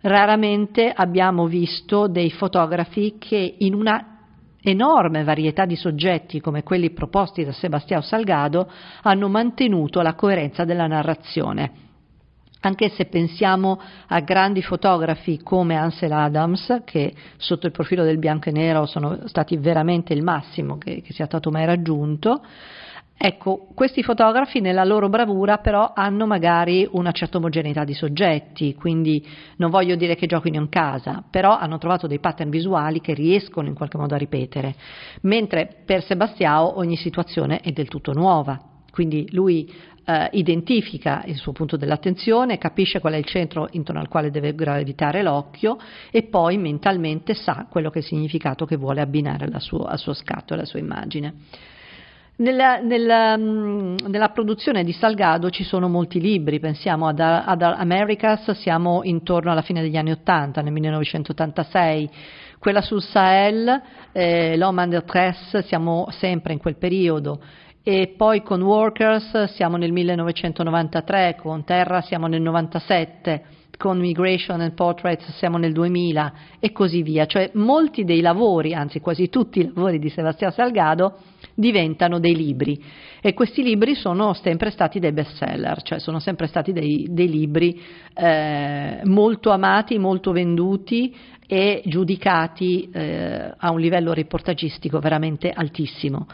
raramente 0.00 0.92
abbiamo 0.92 1.46
visto 1.46 2.06
dei 2.06 2.30
fotografi 2.30 3.16
che 3.18 3.56
in 3.58 3.74
una 3.74 4.17
enorme 4.62 5.24
varietà 5.24 5.64
di 5.64 5.76
soggetti 5.76 6.40
come 6.40 6.62
quelli 6.62 6.90
proposti 6.90 7.44
da 7.44 7.52
Sebastião 7.52 8.00
Salgado 8.00 8.70
hanno 9.02 9.28
mantenuto 9.28 10.00
la 10.00 10.14
coerenza 10.14 10.64
della 10.64 10.86
narrazione. 10.86 11.86
Anche 12.60 12.88
se 12.88 13.04
pensiamo 13.04 13.80
a 14.08 14.18
grandi 14.20 14.62
fotografi 14.62 15.40
come 15.44 15.76
Ansel 15.76 16.10
Adams, 16.10 16.82
che 16.84 17.14
sotto 17.36 17.66
il 17.66 17.72
profilo 17.72 18.02
del 18.02 18.18
bianco 18.18 18.48
e 18.48 18.52
nero 18.52 18.84
sono 18.84 19.28
stati 19.28 19.56
veramente 19.56 20.12
il 20.12 20.24
massimo 20.24 20.76
che, 20.76 21.00
che 21.00 21.12
sia 21.12 21.26
stato 21.26 21.50
mai 21.52 21.66
raggiunto, 21.66 22.42
Ecco, 23.20 23.66
questi 23.74 24.04
fotografi 24.04 24.60
nella 24.60 24.84
loro 24.84 25.08
bravura 25.08 25.58
però 25.58 25.90
hanno 25.92 26.24
magari 26.24 26.88
una 26.92 27.10
certa 27.10 27.38
omogeneità 27.38 27.82
di 27.82 27.92
soggetti, 27.92 28.76
quindi 28.76 29.26
non 29.56 29.70
voglio 29.70 29.96
dire 29.96 30.14
che 30.14 30.28
giochino 30.28 30.60
in 30.60 30.68
casa, 30.68 31.24
però 31.28 31.58
hanno 31.58 31.78
trovato 31.78 32.06
dei 32.06 32.20
pattern 32.20 32.48
visuali 32.48 33.00
che 33.00 33.14
riescono 33.14 33.66
in 33.66 33.74
qualche 33.74 33.96
modo 33.96 34.14
a 34.14 34.18
ripetere, 34.18 34.72
mentre 35.22 35.82
per 35.84 36.04
Sebastiao 36.04 36.78
ogni 36.78 36.94
situazione 36.94 37.58
è 37.58 37.72
del 37.72 37.88
tutto 37.88 38.12
nuova, 38.12 38.56
quindi 38.92 39.26
lui 39.32 39.68
eh, 40.04 40.28
identifica 40.34 41.24
il 41.26 41.34
suo 41.34 41.50
punto 41.50 41.76
dell'attenzione, 41.76 42.56
capisce 42.56 43.00
qual 43.00 43.14
è 43.14 43.16
il 43.16 43.24
centro 43.24 43.66
intorno 43.72 44.00
al 44.00 44.06
quale 44.06 44.30
deve 44.30 44.54
gravitare 44.54 45.22
l'occhio 45.22 45.76
e 46.12 46.22
poi 46.22 46.56
mentalmente 46.56 47.34
sa 47.34 47.66
quello 47.68 47.90
che 47.90 47.98
è 47.98 48.02
il 48.02 48.06
significato 48.06 48.64
che 48.64 48.76
vuole 48.76 49.00
abbinare 49.00 49.50
suo, 49.58 49.86
al 49.86 49.98
suo 49.98 50.14
scatto, 50.14 50.54
alla 50.54 50.64
sua 50.64 50.78
immagine. 50.78 51.34
Nella, 52.40 52.78
nella, 52.78 53.36
mm, 53.36 53.96
nella, 54.06 54.28
produzione 54.28 54.84
di 54.84 54.92
Salgado 54.92 55.50
ci 55.50 55.64
sono 55.64 55.88
molti 55.88 56.20
libri, 56.20 56.60
pensiamo 56.60 57.08
ad, 57.08 57.18
ad 57.18 57.62
Americas, 57.62 58.52
siamo 58.52 59.00
intorno 59.02 59.50
alla 59.50 59.62
fine 59.62 59.80
degli 59.80 59.96
anni 59.96 60.12
80, 60.12 60.62
nel 60.62 60.70
1986, 60.70 62.08
quella 62.60 62.80
sul 62.80 63.02
Sahel, 63.02 63.82
eh, 64.12 64.56
L'Homme 64.56 64.84
en 64.84 64.90
détresse, 64.90 65.62
siamo 65.62 66.06
sempre 66.10 66.52
in 66.52 66.60
quel 66.60 66.76
periodo, 66.76 67.40
e 67.82 68.14
poi 68.16 68.42
con 68.42 68.62
Workers 68.62 69.46
siamo 69.54 69.76
nel 69.76 69.90
1993, 69.90 71.38
con 71.40 71.64
Terra 71.64 72.02
siamo 72.02 72.28
nel 72.28 72.40
97, 72.40 73.42
con 73.78 73.98
Migration 73.98 74.60
and 74.60 74.74
Portraits 74.74 75.30
siamo 75.36 75.56
nel 75.56 75.72
2000 75.72 76.32
e 76.58 76.72
così 76.72 77.02
via, 77.02 77.26
cioè 77.26 77.50
molti 77.54 78.04
dei 78.04 78.20
lavori, 78.20 78.74
anzi 78.74 79.00
quasi 79.00 79.28
tutti 79.28 79.60
i 79.60 79.72
lavori 79.72 80.00
di 80.00 80.10
Sebastiano 80.10 80.52
Salgado 80.52 81.18
diventano 81.54 82.18
dei 82.18 82.34
libri 82.34 82.84
e 83.20 83.34
questi 83.34 83.62
libri 83.62 83.94
sono 83.94 84.34
sempre 84.34 84.70
stati 84.70 84.98
dei 84.98 85.12
best 85.12 85.36
seller, 85.36 85.80
cioè 85.82 86.00
sono 86.00 86.18
sempre 86.18 86.48
stati 86.48 86.72
dei, 86.72 87.06
dei 87.08 87.28
libri 87.28 87.80
eh, 88.14 89.00
molto 89.04 89.50
amati, 89.50 89.96
molto 89.96 90.32
venduti 90.32 91.14
e 91.46 91.80
giudicati 91.86 92.90
eh, 92.92 93.54
a 93.56 93.70
un 93.70 93.78
livello 93.78 94.12
riportagistico 94.12 94.98
veramente 94.98 95.50
altissimo. 95.50 96.26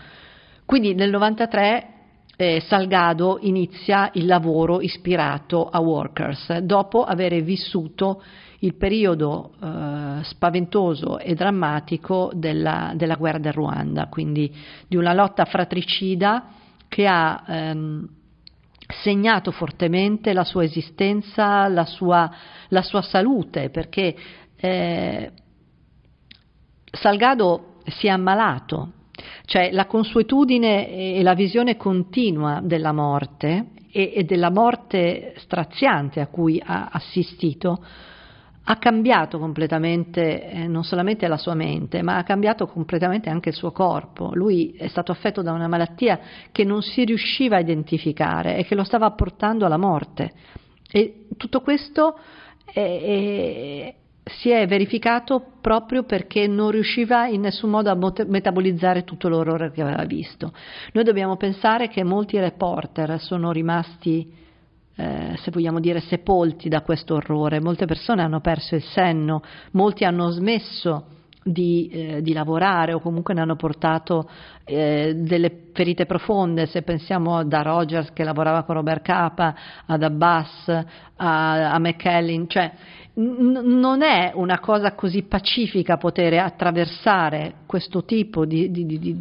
Quindi 0.65 0.95
nel 0.95 1.11
93 1.11 1.94
eh, 2.37 2.61
Salgado 2.67 3.39
inizia 3.41 4.11
il 4.15 4.27
lavoro 4.27 4.81
ispirato 4.81 5.69
a 5.69 5.81
Workers, 5.81 6.59
dopo 6.59 7.05
aver 7.05 7.43
vissuto 7.43 8.23
il 8.61 8.77
periodo 8.77 9.53
eh, 9.63 10.25
spaventoso 10.25 11.19
e 11.19 11.35
drammatico 11.35 12.33
della, 12.35 12.93
della, 12.97 13.17
guerra 13.17 13.39
del 13.39 13.53
Ruanda, 13.53 14.07
quindi 14.07 14.53
di 14.89 14.97
una 14.97 15.13
lotta 15.13 15.45
fratricida 15.45 16.47
che 16.89 17.07
ha 17.07 17.45
ehm, 17.47 18.09
segnato 19.03 19.51
fortemente 19.51 20.33
la 20.33 20.45
sua 20.45 20.65
esistenza, 20.65 21.69
la 21.69 21.85
sua, 21.85 22.31
la 22.69 22.83
sua 22.83 23.03
salute, 23.03 23.71
perché 23.71 24.17
eh, 24.57 25.31
Salgado 26.91 27.81
si 27.87 28.07
è 28.07 28.11
ammalato, 28.11 28.93
cioè 29.45 29.71
la 29.73 29.87
consuetudine 29.87 31.17
e 31.17 31.23
la 31.23 31.35
visione 31.35 31.77
continua 31.77 32.61
della 32.63 32.93
morte 32.93 33.67
e, 33.91 34.13
e 34.15 34.25
della 34.25 34.51
morte 34.51 35.35
straziante 35.37 36.21
a 36.21 36.29
cui 36.29 36.61
ha 36.65 36.89
assistito 36.91 37.85
ha 38.67 38.77
cambiato 38.77 39.39
completamente 39.39 40.51
eh, 40.51 40.67
non 40.67 40.85
solamente 40.85 41.29
la 41.29 41.37
sua 41.37 41.55
mente, 41.55 42.03
ma 42.03 42.17
ha 42.17 42.23
cambiato 42.23 42.67
completamente 42.67 43.29
anche 43.29 43.51
il 43.51 43.55
suo 43.55 43.73
corpo. 43.73 44.31
Lui 44.33 44.73
è 44.73 44.87
stato 44.87 45.13
affetto 45.13 45.43
da 45.43 45.53
una 45.53 45.69
malattia 45.69 46.19
che 46.51 46.65
non 46.65 46.81
si 46.81 47.05
riusciva 47.05 47.57
a 47.57 47.61
identificare 47.61 48.57
e 48.57 48.65
che 48.65 48.75
lo 48.75 48.85
stava 48.85 49.11
portando 49.11 49.67
alla 49.67 49.77
morte. 49.77 50.33
E 50.91 51.27
tutto 51.37 51.61
questo 51.61 52.19
è, 52.65 52.81
è, 52.81 53.95
si 54.25 54.51
è 54.51 54.67
verificato 54.67 55.45
proprio 55.61 56.05
perché 56.05 56.47
non 56.47 56.71
riusciva 56.71 57.27
in 57.27 57.43
nessun 57.43 57.71
modo 57.71 57.91
a 57.91 58.25
metabolizzare 58.27 59.05
tutto 59.05 59.29
l'orrore 59.29 59.71
che 59.71 59.83
aveva 59.83 60.05
visto. 60.05 60.53
Noi 60.93 61.05
dobbiamo 61.05 61.37
pensare 61.37 61.89
che 61.89 62.03
molti 62.03 62.39
reporter 62.39 63.21
sono 63.21 63.53
rimasti, 63.53 64.33
eh, 64.97 65.37
se 65.37 65.51
vogliamo 65.51 65.79
dire, 65.79 66.01
sepolti 66.01 66.69
da 66.71 66.81
questo 66.81 67.15
orrore, 67.15 67.61
molte 67.61 67.85
persone 67.85 68.23
hanno 68.23 68.41
perso 68.41 68.75
il 68.75 68.83
senno, 68.83 69.43
molti 69.73 70.05
hanno 70.05 70.31
smesso 70.31 71.07
di, 71.45 71.89
eh, 71.93 72.23
di, 72.23 72.33
lavorare 72.33 72.95
o 72.95 73.01
comunque 73.01 73.35
ne 73.35 73.43
hanno 73.43 73.55
portato 73.55 74.29
eh, 74.65 75.15
delle 75.15 75.67
ferite 75.75 76.07
profonde, 76.07 76.67
se 76.67 76.83
pensiamo 76.83 77.45
da 77.45 77.61
Rogers 77.63 78.13
che 78.13 78.25
lavorava 78.25 78.63
con 78.63 78.77
Robert 78.77 79.03
Capa, 79.03 79.55
ad 79.85 80.03
Abbas, 80.03 80.69
a, 81.17 81.71
a 81.71 81.79
McKellen, 81.79 82.49
cioè 82.49 82.73
non 83.17 84.03
è 84.03 84.33
una 84.35 84.59
cosa 84.59 84.95
così 84.95 85.23
pacifica 85.23 85.99
poter 85.99 86.35
attraversare 86.35 87.59
questo 87.65 88.05
tipo 88.05 88.45
di, 88.45 88.73
di, 88.73 88.87
di, 88.87 89.17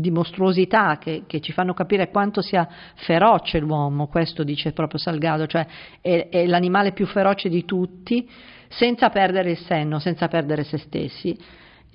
di 0.00 0.10
mostruosità 0.10 0.96
che, 0.96 1.24
che, 1.26 1.40
ci 1.40 1.52
fanno 1.52 1.74
capire 1.74 2.08
quanto 2.10 2.40
sia 2.40 2.66
feroce 2.94 3.58
l'uomo, 3.58 4.06
questo 4.06 4.44
dice 4.44 4.72
proprio 4.72 4.98
Salgado, 4.98 5.46
cioè 5.46 5.66
è, 6.00 6.28
è 6.30 6.46
l'animale 6.46 6.92
più 6.92 7.04
feroce 7.06 7.50
di 7.50 7.66
tutti, 7.66 8.26
senza 8.68 9.10
perdere 9.10 9.50
il 9.50 9.58
senno, 9.58 9.98
senza 9.98 10.26
perdere 10.28 10.64
se 10.64 10.78
stessi. 10.78 11.36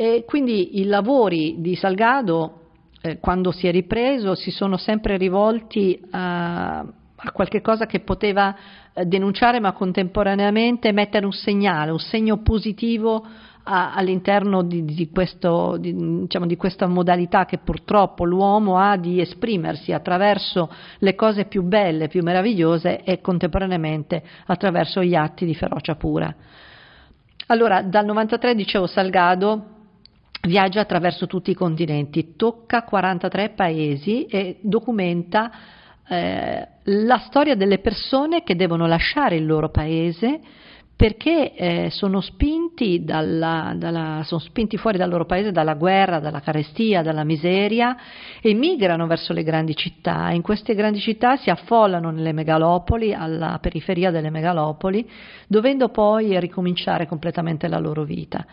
E 0.01 0.23
quindi 0.25 0.79
i 0.79 0.85
lavori 0.85 1.55
di 1.57 1.75
Salgado, 1.75 2.53
eh, 3.01 3.19
quando 3.19 3.51
si 3.51 3.67
è 3.67 3.71
ripreso, 3.71 4.33
si 4.33 4.49
sono 4.49 4.77
sempre 4.77 5.17
rivolti 5.17 6.01
a, 6.11 6.79
a 6.79 7.31
qualche 7.33 7.59
cosa 7.59 7.85
che 7.85 7.99
poteva 7.99 8.55
eh, 8.93 9.03
denunciare 9.03 9.59
ma 9.59 9.73
contemporaneamente 9.73 10.93
mettere 10.93 11.25
un 11.25 11.33
segnale, 11.33 11.91
un 11.91 11.99
segno 11.99 12.37
positivo 12.37 13.27
a, 13.63 13.93
all'interno 13.93 14.63
di, 14.63 14.85
di, 14.85 15.09
questo, 15.09 15.75
di, 15.77 15.93
diciamo, 16.21 16.45
di, 16.45 16.55
questa 16.55 16.87
modalità 16.87 17.43
che 17.43 17.57
purtroppo 17.57 18.23
l'uomo 18.23 18.77
ha 18.77 18.95
di 18.95 19.19
esprimersi 19.19 19.91
attraverso 19.91 20.71
le 20.99 21.13
cose 21.13 21.43
più 21.43 21.63
belle, 21.63 22.07
più 22.07 22.23
meravigliose 22.23 23.03
e 23.03 23.19
contemporaneamente 23.19 24.23
attraverso 24.45 25.03
gli 25.03 25.15
atti 25.15 25.43
di 25.43 25.55
ferocia 25.55 25.95
pura. 25.95 26.33
Allora, 27.47 27.81
dal 27.81 28.05
93 28.05 28.55
dicevo 28.55 28.87
Salgado 28.87 29.75
viaggia 30.41 30.81
attraverso 30.81 31.27
tutti 31.27 31.51
i 31.51 31.55
continenti, 31.55 32.35
tocca 32.35 32.83
43 32.83 33.49
paesi 33.49 34.25
e 34.25 34.57
documenta 34.61 35.51
eh, 36.07 36.67
la 36.83 37.17
storia 37.19 37.55
delle 37.55 37.79
persone 37.79 38.43
che 38.43 38.55
devono 38.55 38.87
lasciare 38.87 39.35
il 39.35 39.45
loro 39.45 39.69
paese 39.69 40.39
perché 40.99 41.53
eh, 41.53 41.89
sono, 41.91 42.19
spinti 42.19 43.05
dalla, 43.05 43.73
dalla, 43.73 44.21
sono 44.25 44.41
spinti 44.41 44.75
fuori 44.75 44.97
dal 44.97 45.07
loro 45.07 45.25
paese 45.25 45.53
dalla 45.53 45.75
guerra, 45.75 46.19
dalla 46.19 46.41
carestia, 46.41 47.01
dalla 47.01 47.23
miseria 47.23 47.95
e 48.41 48.53
migrano 48.53 49.07
verso 49.07 49.31
le 49.31 49.43
grandi 49.43 49.77
città. 49.77 50.31
In 50.31 50.41
queste 50.41 50.75
grandi 50.75 50.99
città 50.99 51.37
si 51.37 51.49
affollano 51.49 52.09
nelle 52.09 52.33
megalopoli, 52.33 53.13
alla 53.13 53.59
periferia 53.61 54.11
delle 54.11 54.29
megalopoli, 54.29 55.09
dovendo 55.47 55.87
poi 55.87 56.37
ricominciare 56.37 57.07
completamente 57.07 57.69
la 57.69 57.79
loro 57.79 58.03
vita. 58.03 58.45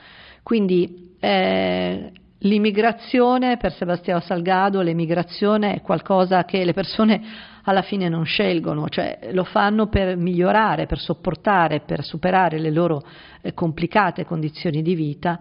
Quindi 0.47 1.17
eh, 1.19 2.13
L'immigrazione 2.41 3.57
per 3.57 3.73
Sebastiano 3.73 4.21
Salgado, 4.21 4.83
l'emigrazione 4.83 5.75
è 5.75 5.81
qualcosa 5.81 6.45
che 6.45 6.65
le 6.65 6.75
persone 6.75 7.21
alla 7.63 7.83
fine 7.83 8.09
non 8.11 8.25
scelgono, 8.25 8.89
cioè 8.89 9.31
lo 9.33 9.43
fanno 9.43 9.89
per 9.89 10.17
migliorare, 10.17 10.87
per 10.87 10.99
sopportare, 10.99 11.81
per 11.81 12.05
superare 12.05 12.59
le 12.61 12.71
loro 12.71 13.03
eh, 13.41 13.55
complicate 13.55 14.27
condizioni 14.27 14.83
di 14.83 14.95
vita, 14.95 15.41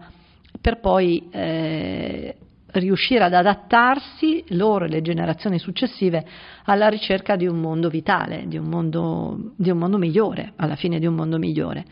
per 0.58 0.80
poi 0.80 1.28
eh, 1.30 2.36
riuscire 2.72 3.22
ad 3.22 3.34
adattarsi 3.34 4.42
loro 4.48 4.86
e 4.86 4.88
le 4.88 5.02
generazioni 5.02 5.58
successive 5.58 6.24
alla 6.64 6.88
ricerca 6.88 7.36
di 7.36 7.46
un 7.46 7.60
mondo 7.60 7.90
vitale, 7.90 8.44
di 8.46 8.56
un 8.56 8.66
mondo, 8.66 9.52
di 9.54 9.70
un 9.70 9.76
mondo 9.76 9.98
migliore, 9.98 10.54
alla 10.56 10.76
fine 10.76 10.98
di 10.98 11.06
un 11.06 11.14
mondo 11.14 11.38
migliore. 11.38 11.84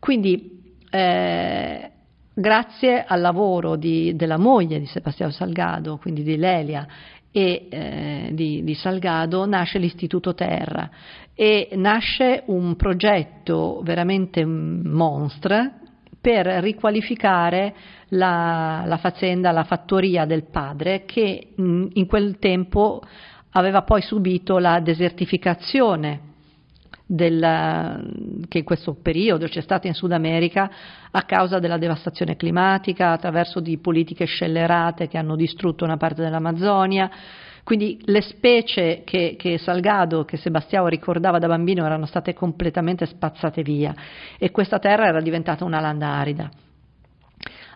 Quindi 0.00 0.60
eh, 0.90 1.92
grazie 2.34 3.04
al 3.06 3.20
lavoro 3.20 3.76
di, 3.76 4.14
della 4.16 4.36
moglie 4.36 4.80
di 4.80 4.86
Sebastiano 4.86 5.32
Salgado, 5.32 5.98
quindi 5.98 6.22
di 6.22 6.36
Lelia 6.36 6.86
e 7.30 7.66
eh, 7.70 8.28
di, 8.32 8.62
di, 8.62 8.74
Salgado, 8.74 9.46
nasce 9.46 9.78
l'Istituto 9.78 10.34
Terra. 10.34 10.90
E 11.34 11.70
nasce 11.74 12.42
un 12.46 12.76
progetto 12.76 13.80
veramente 13.82 14.44
monstre 14.44 15.80
per 16.20 16.46
riqualificare 16.46 17.74
la, 18.10 18.84
la 18.86 18.96
fazienda, 18.98 19.50
la 19.50 19.64
fattoria 19.64 20.24
del 20.26 20.44
padre 20.44 21.04
che 21.04 21.48
mh, 21.54 21.86
in 21.94 22.06
quel 22.06 22.38
tempo 22.38 23.02
aveva 23.50 23.82
poi 23.82 24.00
subito 24.00 24.58
la 24.58 24.80
desertificazione 24.80 26.33
del, 27.14 28.44
che 28.48 28.58
in 28.58 28.64
questo 28.64 28.96
periodo 29.00 29.46
c'è 29.46 29.60
stata 29.60 29.86
in 29.86 29.94
Sud 29.94 30.12
America 30.12 30.70
a 31.10 31.22
causa 31.22 31.58
della 31.60 31.78
devastazione 31.78 32.36
climatica, 32.36 33.12
attraverso 33.12 33.60
di 33.60 33.78
politiche 33.78 34.24
scellerate 34.24 35.06
che 35.06 35.16
hanno 35.16 35.36
distrutto 35.36 35.84
una 35.84 35.96
parte 35.96 36.22
dell'Amazzonia. 36.22 37.10
Quindi 37.62 37.98
le 38.04 38.20
specie 38.20 39.02
che, 39.04 39.36
che 39.38 39.56
Salgado, 39.58 40.24
che 40.24 40.36
Sebastiano 40.36 40.88
ricordava 40.88 41.38
da 41.38 41.46
bambino, 41.46 41.86
erano 41.86 42.04
state 42.04 42.34
completamente 42.34 43.06
spazzate 43.06 43.62
via 43.62 43.94
e 44.38 44.50
questa 44.50 44.78
terra 44.78 45.06
era 45.06 45.20
diventata 45.20 45.64
una 45.64 45.80
landa 45.80 46.08
arida. 46.08 46.50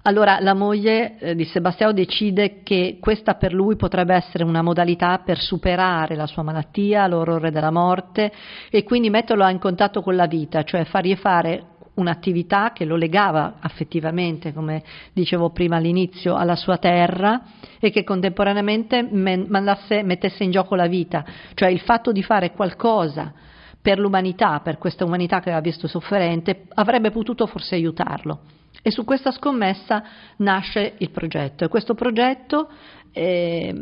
Allora 0.09 0.41
la 0.41 0.55
moglie 0.55 1.19
eh, 1.19 1.35
di 1.35 1.45
Sebastiano 1.45 1.93
decide 1.93 2.63
che 2.63 2.97
questa 2.99 3.35
per 3.35 3.53
lui 3.53 3.77
potrebbe 3.77 4.15
essere 4.15 4.43
una 4.43 4.63
modalità 4.63 5.19
per 5.19 5.39
superare 5.39 6.17
la 6.17 6.27
sua 6.27 6.43
malattia, 6.43 7.07
l'orrore 7.07 7.51
della 7.51 7.71
morte 7.71 8.33
e 8.71 8.85
quindi 8.85 9.11
metterlo 9.11 9.47
in 9.51 9.59
contatto 9.59 10.01
con 10.01 10.17
la 10.17 10.25
vita, 10.25 10.63
cioè 10.63 10.85
fargli 10.85 11.15
fare 11.15 11.63
un'attività 11.97 12.73
che 12.73 12.87
lo 12.87 12.97
legava 12.97 13.57
affettivamente, 13.61 14.55
come 14.55 14.83
dicevo 15.13 15.51
prima 15.51 15.77
all'inizio, 15.77 16.37
alla 16.37 16.57
sua 16.57 16.79
terra 16.79 17.43
e 17.79 17.91
che 17.91 18.03
contemporaneamente 18.03 19.03
mandasse, 19.03 20.03
mettesse 20.05 20.43
in 20.43 20.51
gioco 20.51 20.75
la 20.75 20.87
vita, 20.87 21.23
cioè 21.53 21.69
il 21.69 21.81
fatto 21.81 22.13
di 22.13 22.23
fare 22.23 22.53
qualcosa 22.53 23.31
per 23.83 23.99
l'umanità, 23.99 24.61
per 24.61 24.79
questa 24.79 25.05
umanità 25.05 25.41
che 25.41 25.51
aveva 25.51 25.61
visto 25.61 25.87
sofferente, 25.87 26.63
avrebbe 26.73 27.11
potuto 27.11 27.47
forse 27.47 27.75
aiutarlo. 27.75 28.57
E 28.89 28.91
su 28.91 29.05
questa 29.05 29.33
scommessa 29.33 30.03
nasce 30.39 30.95
il 30.97 31.11
progetto 31.11 31.63
e 31.63 31.69
questo 31.69 31.93
progetto, 31.93 32.71
eh, 33.13 33.75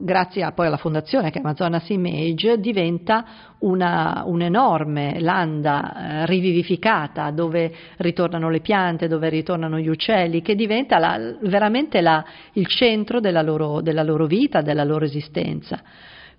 grazie 0.00 0.42
a, 0.42 0.50
poi 0.50 0.66
alla 0.66 0.78
fondazione 0.78 1.30
che 1.30 1.38
è 1.38 1.42
Amazonas 1.42 1.88
Image, 1.90 2.58
diventa 2.58 3.24
una, 3.60 4.24
un'enorme 4.26 5.20
landa 5.20 5.94
eh, 5.94 6.26
rivivificata 6.26 7.30
dove 7.30 7.72
ritornano 7.98 8.50
le 8.50 8.58
piante, 8.58 9.06
dove 9.06 9.28
ritornano 9.28 9.78
gli 9.78 9.86
uccelli, 9.86 10.42
che 10.42 10.56
diventa 10.56 10.98
la, 10.98 11.36
veramente 11.42 12.00
la, 12.00 12.24
il 12.54 12.66
centro 12.66 13.20
della 13.20 13.42
loro, 13.42 13.80
della 13.80 14.02
loro, 14.02 14.26
vita, 14.26 14.60
della 14.60 14.82
loro 14.82 15.04
esistenza. 15.04 15.80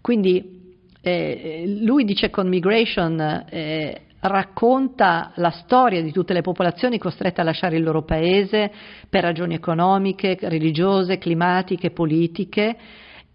Quindi 0.02 0.76
eh, 1.02 1.80
lui 1.80 2.04
dice 2.04 2.30
con 2.30 2.50
Migration 2.50 3.46
eh, 3.50 4.02
racconta 4.24 5.32
la 5.36 5.50
storia 5.50 6.02
di 6.02 6.12
tutte 6.12 6.34
le 6.34 6.42
popolazioni 6.42 6.98
costrette 6.98 7.42
a 7.42 7.44
lasciare 7.44 7.76
il 7.76 7.84
loro 7.84 8.04
paese 8.04 8.72
per 9.10 9.24
ragioni 9.24 9.54
economiche, 9.54 10.38
religiose, 10.42 11.18
climatiche, 11.18 11.92
politiche. 11.92 12.76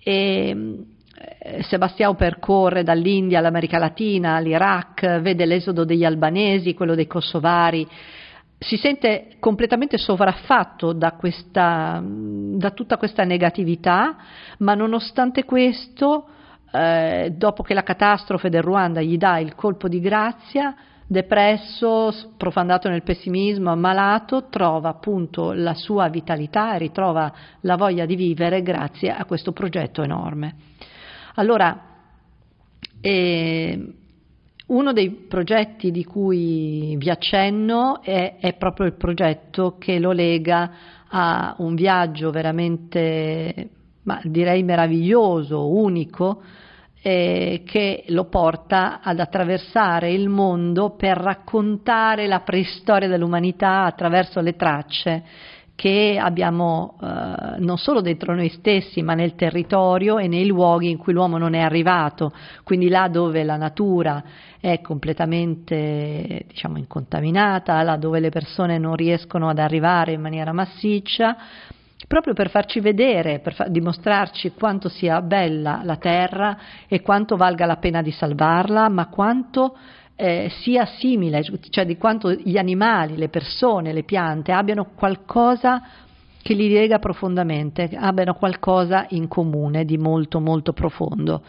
E 0.02 0.84
eh, 1.40 1.62
Sebastião 1.64 2.14
percorre 2.14 2.84
dall'India 2.84 3.38
all'America 3.38 3.78
Latina, 3.78 4.36
all'Iraq, 4.36 5.20
vede 5.20 5.44
l'esodo 5.44 5.84
degli 5.84 6.04
albanesi, 6.04 6.74
quello 6.74 6.94
dei 6.94 7.06
kosovari, 7.06 7.86
si 8.58 8.76
sente 8.76 9.36
completamente 9.38 9.98
sovraffatto 9.98 10.92
da, 10.92 11.12
questa, 11.12 12.02
da 12.02 12.70
tutta 12.70 12.96
questa 12.96 13.24
negatività, 13.24 14.16
ma 14.58 14.74
nonostante 14.74 15.44
questo, 15.44 16.28
eh, 16.70 17.32
dopo 17.36 17.62
che 17.62 17.74
la 17.74 17.82
catastrofe 17.82 18.50
del 18.50 18.62
Ruanda 18.62 19.00
gli 19.00 19.16
dà 19.16 19.38
il 19.38 19.54
colpo 19.54 19.88
di 19.88 20.00
grazia, 20.00 20.74
depresso, 21.06 22.12
profondato 22.36 22.88
nel 22.88 23.02
pessimismo, 23.02 23.70
ammalato, 23.70 24.48
trova 24.48 24.90
appunto 24.90 25.52
la 25.52 25.74
sua 25.74 26.08
vitalità 26.08 26.74
e 26.74 26.78
ritrova 26.78 27.32
la 27.62 27.76
voglia 27.76 28.04
di 28.04 28.14
vivere 28.14 28.62
grazie 28.62 29.10
a 29.10 29.24
questo 29.24 29.52
progetto 29.52 30.02
enorme. 30.02 30.54
Allora, 31.36 31.80
eh, 33.00 33.92
uno 34.66 34.92
dei 34.92 35.10
progetti 35.10 35.90
di 35.90 36.04
cui 36.04 36.94
vi 36.98 37.08
accenno 37.08 38.02
è, 38.02 38.36
è, 38.38 38.54
proprio 38.54 38.86
il 38.86 38.94
progetto 38.94 39.76
che 39.78 39.98
lo 39.98 40.12
lega 40.12 40.70
a 41.08 41.54
un 41.58 41.74
viaggio 41.74 42.30
veramente, 42.30 43.68
ma 44.08 44.18
direi 44.22 44.62
meraviglioso, 44.62 45.68
unico, 45.68 46.40
eh, 47.02 47.62
che 47.66 48.04
lo 48.08 48.24
porta 48.24 49.00
ad 49.02 49.20
attraversare 49.20 50.10
il 50.10 50.30
mondo 50.30 50.96
per 50.96 51.18
raccontare 51.18 52.26
la 52.26 52.40
preistoria 52.40 53.06
dell'umanità 53.06 53.84
attraverso 53.84 54.40
le 54.40 54.56
tracce 54.56 55.22
che 55.74 56.18
abbiamo 56.20 56.98
eh, 57.00 57.58
non 57.58 57.76
solo 57.76 58.00
dentro 58.00 58.34
noi 58.34 58.48
stessi, 58.48 59.02
ma 59.02 59.12
nel 59.12 59.34
territorio 59.34 60.18
e 60.18 60.26
nei 60.26 60.46
luoghi 60.46 60.90
in 60.90 60.96
cui 60.96 61.12
l'uomo 61.12 61.36
non 61.36 61.54
è 61.54 61.60
arrivato, 61.60 62.32
quindi 62.64 62.88
là 62.88 63.08
dove 63.08 63.44
la 63.44 63.56
natura 63.56 64.24
è 64.58 64.80
completamente 64.80 66.46
diciamo, 66.48 66.78
incontaminata, 66.78 67.80
là 67.82 67.96
dove 67.96 68.18
le 68.18 68.30
persone 68.30 68.78
non 68.78 68.96
riescono 68.96 69.50
ad 69.50 69.58
arrivare 69.58 70.12
in 70.12 70.20
maniera 70.20 70.52
massiccia, 70.52 71.36
proprio 72.06 72.34
per 72.34 72.50
farci 72.50 72.80
vedere, 72.80 73.40
per 73.40 73.54
fa- 73.54 73.68
dimostrarci 73.68 74.52
quanto 74.52 74.88
sia 74.88 75.20
bella 75.20 75.80
la 75.82 75.96
terra 75.96 76.58
e 76.86 77.02
quanto 77.02 77.36
valga 77.36 77.66
la 77.66 77.76
pena 77.76 78.02
di 78.02 78.12
salvarla, 78.12 78.88
ma 78.88 79.06
quanto 79.08 79.76
eh, 80.14 80.50
sia 80.62 80.84
simile, 80.84 81.42
cioè 81.70 81.86
di 81.86 81.96
quanto 81.96 82.32
gli 82.32 82.56
animali, 82.56 83.16
le 83.16 83.28
persone, 83.28 83.92
le 83.92 84.04
piante 84.04 84.52
abbiano 84.52 84.90
qualcosa 84.94 85.82
che 86.40 86.54
li 86.54 86.68
lega 86.68 86.98
profondamente, 86.98 87.90
abbiano 87.94 88.34
qualcosa 88.34 89.06
in 89.10 89.28
comune 89.28 89.84
di 89.84 89.98
molto 89.98 90.40
molto 90.40 90.72
profondo. 90.72 91.42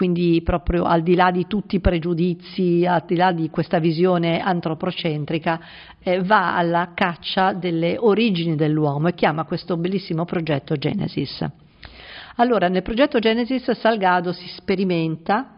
Quindi 0.00 0.40
proprio 0.42 0.84
al 0.84 1.02
di 1.02 1.14
là 1.14 1.30
di 1.30 1.46
tutti 1.46 1.76
i 1.76 1.80
pregiudizi, 1.80 2.86
al 2.86 3.02
di 3.06 3.16
là 3.16 3.32
di 3.32 3.50
questa 3.50 3.78
visione 3.78 4.40
antropocentrica, 4.40 5.60
eh, 6.02 6.22
va 6.22 6.56
alla 6.56 6.92
caccia 6.94 7.52
delle 7.52 7.98
origini 7.98 8.56
dell'uomo 8.56 9.08
e 9.08 9.12
chiama 9.12 9.44
questo 9.44 9.76
bellissimo 9.76 10.24
progetto 10.24 10.74
Genesis. 10.76 11.46
Allora, 12.36 12.68
nel 12.68 12.80
progetto 12.80 13.18
Genesis 13.18 13.72
Salgado 13.72 14.32
si 14.32 14.48
sperimenta 14.48 15.56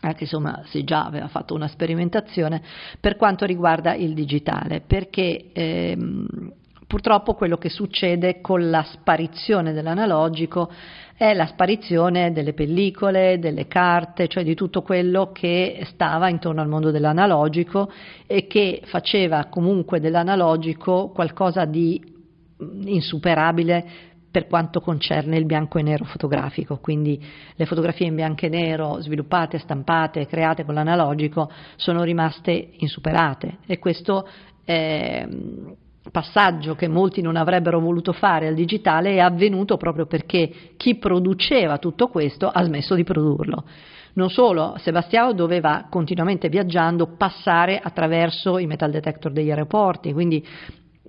anche 0.00 0.24
insomma 0.24 0.64
se 0.64 0.82
già 0.82 1.04
aveva 1.04 1.28
fatto 1.28 1.54
una 1.54 1.68
sperimentazione 1.68 2.60
per 2.98 3.14
quanto 3.14 3.44
riguarda 3.44 3.94
il 3.94 4.12
digitale, 4.12 4.80
perché 4.80 5.52
ehm, 5.52 6.52
purtroppo 6.86 7.34
quello 7.34 7.56
che 7.56 7.68
succede 7.68 8.40
con 8.40 8.70
la 8.70 8.84
sparizione 8.84 9.72
dell'analogico 9.72 10.70
è 11.16 11.32
la 11.32 11.46
sparizione 11.46 12.30
delle 12.32 12.52
pellicole, 12.52 13.38
delle 13.38 13.66
carte, 13.66 14.28
cioè 14.28 14.44
di 14.44 14.54
tutto 14.54 14.82
quello 14.82 15.32
che 15.32 15.80
stava 15.86 16.28
intorno 16.28 16.60
al 16.60 16.68
mondo 16.68 16.90
dell'analogico 16.90 17.90
e 18.26 18.46
che 18.46 18.82
faceva 18.84 19.46
comunque 19.46 19.98
dell'analogico 19.98 21.08
qualcosa 21.14 21.64
di 21.64 22.14
insuperabile 22.58 23.84
per 24.30 24.46
quanto 24.46 24.82
concerne 24.82 25.38
il 25.38 25.46
bianco 25.46 25.78
e 25.78 25.82
nero 25.82 26.04
fotografico, 26.04 26.76
quindi 26.76 27.18
le 27.54 27.64
fotografie 27.64 28.08
in 28.08 28.14
bianco 28.14 28.44
e 28.44 28.50
nero 28.50 29.00
sviluppate, 29.00 29.58
stampate, 29.58 30.26
create 30.26 30.64
con 30.64 30.74
l'analogico 30.74 31.50
sono 31.76 32.02
rimaste 32.02 32.72
insuperate 32.76 33.58
e 33.64 33.78
questo 33.78 34.28
è 34.62 35.26
passaggio 36.10 36.74
che 36.74 36.88
molti 36.88 37.20
non 37.20 37.36
avrebbero 37.36 37.80
voluto 37.80 38.12
fare 38.12 38.46
al 38.46 38.54
digitale 38.54 39.14
è 39.14 39.18
avvenuto 39.18 39.76
proprio 39.76 40.06
perché 40.06 40.50
chi 40.76 40.96
produceva 40.96 41.78
tutto 41.78 42.08
questo 42.08 42.48
ha 42.48 42.62
smesso 42.62 42.94
di 42.94 43.04
produrlo. 43.04 43.64
Non 44.14 44.30
solo, 44.30 44.74
Sebastiano 44.78 45.32
doveva 45.32 45.86
continuamente 45.90 46.48
viaggiando 46.48 47.16
passare 47.16 47.78
attraverso 47.78 48.58
i 48.58 48.66
metal 48.66 48.90
detector 48.90 49.30
degli 49.30 49.50
aeroporti, 49.50 50.12
quindi 50.12 50.42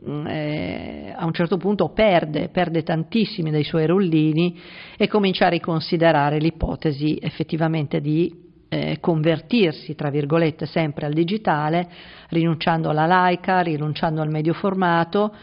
Mm, 0.05 0.27
eh, 0.27 1.13
a 1.15 1.25
un 1.25 1.33
certo 1.33 1.57
punto 1.57 1.89
perde, 1.89 2.49
perde 2.49 2.83
tantissimi 2.83 3.49
dei 3.49 3.63
suoi 3.63 3.87
rullini 3.87 4.59
e 4.95 5.07
comincia 5.07 5.47
a 5.47 5.49
riconsiderare 5.49 6.37
l'ipotesi 6.37 7.17
effettivamente 7.19 7.99
di 7.99 8.45
eh, 8.69 8.97
convertirsi, 8.99 9.95
tra 9.95 10.09
virgolette, 10.09 10.65
sempre 10.65 11.05
al 11.05 11.13
digitale, 11.13 11.87
rinunciando 12.29 12.89
alla 12.89 13.05
laica, 13.05 13.61
rinunciando 13.61 14.21
al 14.21 14.29
medio 14.29 14.53
formato, 14.53 15.33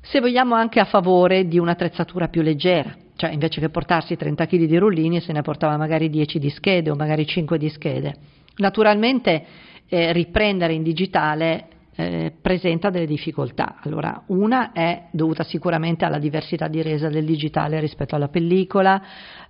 se 0.00 0.20
vogliamo 0.20 0.54
anche 0.54 0.78
a 0.78 0.84
favore 0.84 1.48
di 1.48 1.58
un'attrezzatura 1.58 2.28
più 2.28 2.42
leggera, 2.42 2.94
cioè 3.16 3.30
invece 3.30 3.60
che 3.60 3.70
portarsi 3.70 4.16
30 4.16 4.46
kg 4.46 4.64
di 4.64 4.78
rullini 4.78 5.20
se 5.20 5.32
ne 5.32 5.42
portava 5.42 5.76
magari 5.76 6.08
10 6.08 6.38
di 6.38 6.50
schede 6.50 6.90
o 6.90 6.94
magari 6.94 7.26
5 7.26 7.58
di 7.58 7.68
schede. 7.68 8.14
Naturalmente 8.58 9.44
eh, 9.88 10.12
riprendere 10.12 10.74
in 10.74 10.82
digitale 10.82 11.68
eh, 11.96 12.32
presenta 12.40 12.90
delle 12.90 13.06
difficoltà. 13.06 13.76
Allora, 13.82 14.22
una 14.26 14.72
è 14.72 15.06
dovuta 15.10 15.42
sicuramente 15.42 16.04
alla 16.04 16.18
diversità 16.18 16.68
di 16.68 16.82
resa 16.82 17.08
del 17.08 17.24
digitale 17.24 17.80
rispetto 17.80 18.14
alla 18.14 18.28
pellicola, 18.28 19.02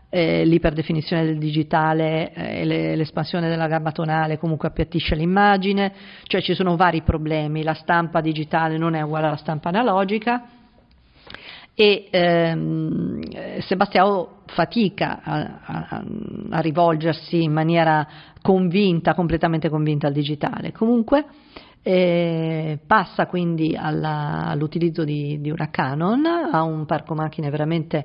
eh, 0.08 0.44
l'iperdefinizione 0.44 1.24
del 1.24 1.38
digitale 1.38 2.32
eh, 2.32 2.64
l'espansione 2.96 3.48
della 3.48 3.66
gamma 3.66 3.92
tonale 3.92 4.38
comunque 4.38 4.68
appiattisce 4.68 5.14
l'immagine, 5.14 5.92
cioè 6.24 6.40
ci 6.40 6.54
sono 6.54 6.76
vari 6.76 7.02
problemi, 7.02 7.62
la 7.62 7.74
stampa 7.74 8.20
digitale 8.20 8.78
non 8.78 8.94
è 8.94 9.02
uguale 9.02 9.26
alla 9.26 9.36
stampa 9.36 9.68
analogica. 9.68 10.48
E 11.78 12.06
ehm, 12.10 13.60
Sebastiano 13.60 14.38
fatica 14.46 15.20
a, 15.22 15.60
a, 15.62 16.04
a, 16.50 16.60
rivolgersi 16.60 17.42
in 17.42 17.52
maniera 17.52 18.06
convinta, 18.40 19.12
completamente 19.12 19.68
convinta 19.68 20.06
al 20.06 20.14
digitale. 20.14 20.72
Comunque 20.72 21.26
e 21.82 22.80
passa 22.84 23.26
quindi 23.26 23.76
alla, 23.78 24.46
all'utilizzo 24.46 25.04
di, 25.04 25.40
di, 25.40 25.50
una 25.52 25.70
Canon, 25.70 26.24
ha 26.50 26.62
un 26.62 26.84
parco 26.84 27.14
macchine 27.14 27.48
veramente 27.48 28.04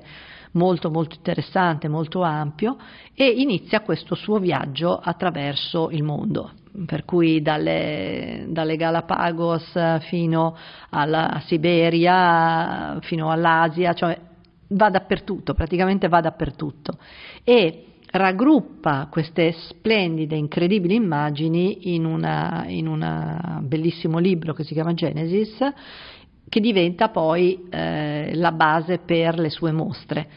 molto 0.52 0.90
molto 0.90 1.16
interessante, 1.16 1.88
molto 1.88 2.22
ampio 2.22 2.76
e 3.14 3.26
inizia 3.26 3.80
questo 3.80 4.14
suo 4.14 4.38
viaggio 4.38 4.98
attraverso 4.98 5.90
il 5.90 6.02
mondo, 6.02 6.52
per 6.86 7.04
cui 7.04 7.42
dalle, 7.42 8.46
dalle 8.48 8.76
Galapagos 8.76 10.00
fino 10.08 10.56
alla 10.90 11.40
Siberia, 11.46 12.98
fino 13.00 13.30
all'Asia, 13.30 13.92
cioè 13.92 14.18
va 14.68 14.90
dappertutto, 14.90 15.54
praticamente 15.54 16.08
va 16.08 16.20
dappertutto. 16.20 16.96
E 17.44 17.86
raggruppa 18.12 19.08
queste 19.10 19.52
splendide, 19.52 20.36
incredibili 20.36 20.94
immagini 20.94 21.94
in 21.94 22.04
un 22.04 23.58
bellissimo 23.62 24.18
libro 24.18 24.52
che 24.52 24.64
si 24.64 24.74
chiama 24.74 24.92
Genesis, 24.92 25.56
che 26.52 26.60
diventa 26.60 27.08
poi 27.08 27.66
eh, 27.70 28.32
la 28.34 28.52
base 28.52 28.98
per 28.98 29.38
le 29.38 29.48
sue 29.48 29.72
mostre. 29.72 30.28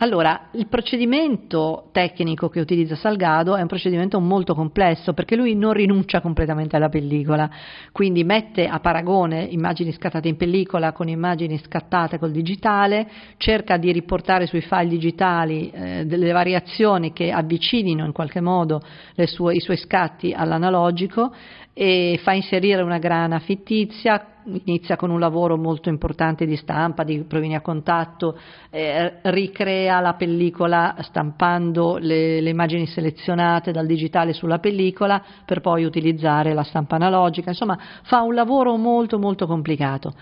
Allora, 0.00 0.48
il 0.52 0.66
procedimento 0.66 1.88
tecnico 1.92 2.50
che 2.50 2.60
utilizza 2.60 2.94
Salgado 2.94 3.56
è 3.56 3.62
un 3.62 3.66
procedimento 3.66 4.20
molto 4.20 4.54
complesso 4.54 5.14
perché 5.14 5.34
lui 5.34 5.54
non 5.54 5.72
rinuncia 5.72 6.20
completamente 6.20 6.76
alla 6.76 6.90
pellicola, 6.90 7.48
quindi 7.92 8.22
mette 8.22 8.68
a 8.68 8.80
paragone 8.80 9.44
immagini 9.44 9.92
scattate 9.92 10.28
in 10.28 10.36
pellicola 10.36 10.92
con 10.92 11.08
immagini 11.08 11.56
scattate 11.56 12.18
col 12.18 12.32
digitale, 12.32 13.08
cerca 13.38 13.78
di 13.78 13.90
riportare 13.92 14.44
sui 14.44 14.60
file 14.60 14.88
digitali 14.88 15.70
eh, 15.70 16.04
delle 16.04 16.32
variazioni 16.32 17.14
che 17.14 17.30
avvicinino 17.32 18.04
in 18.04 18.12
qualche 18.12 18.42
modo 18.42 18.82
sue, 19.24 19.54
i 19.54 19.60
suoi 19.60 19.78
scatti 19.78 20.34
all'analogico 20.36 21.32
e 21.78 22.18
fa 22.22 22.32
inserire 22.32 22.80
una 22.80 22.96
grana 22.96 23.38
fittizia, 23.38 24.28
inizia 24.64 24.96
con 24.96 25.10
un 25.10 25.20
lavoro 25.20 25.58
molto 25.58 25.90
importante 25.90 26.46
di 26.46 26.56
stampa, 26.56 27.04
di 27.04 27.22
provini 27.24 27.54
a 27.54 27.60
contatto, 27.60 28.38
eh, 28.70 29.18
ricrea 29.24 30.00
la 30.00 30.14
pellicola 30.14 30.96
stampando 31.00 31.98
le, 31.98 32.40
le, 32.40 32.48
immagini 32.48 32.86
selezionate 32.86 33.72
dal 33.72 33.84
digitale 33.84 34.32
sulla 34.32 34.58
pellicola 34.58 35.22
per 35.44 35.60
poi 35.60 35.84
utilizzare 35.84 36.54
la 36.54 36.62
stampa 36.62 36.94
analogica, 36.94 37.50
insomma 37.50 37.78
fa 38.04 38.22
un 38.22 38.32
lavoro 38.32 38.76
molto 38.76 39.18
molto 39.18 39.46
complicato. 39.46 40.14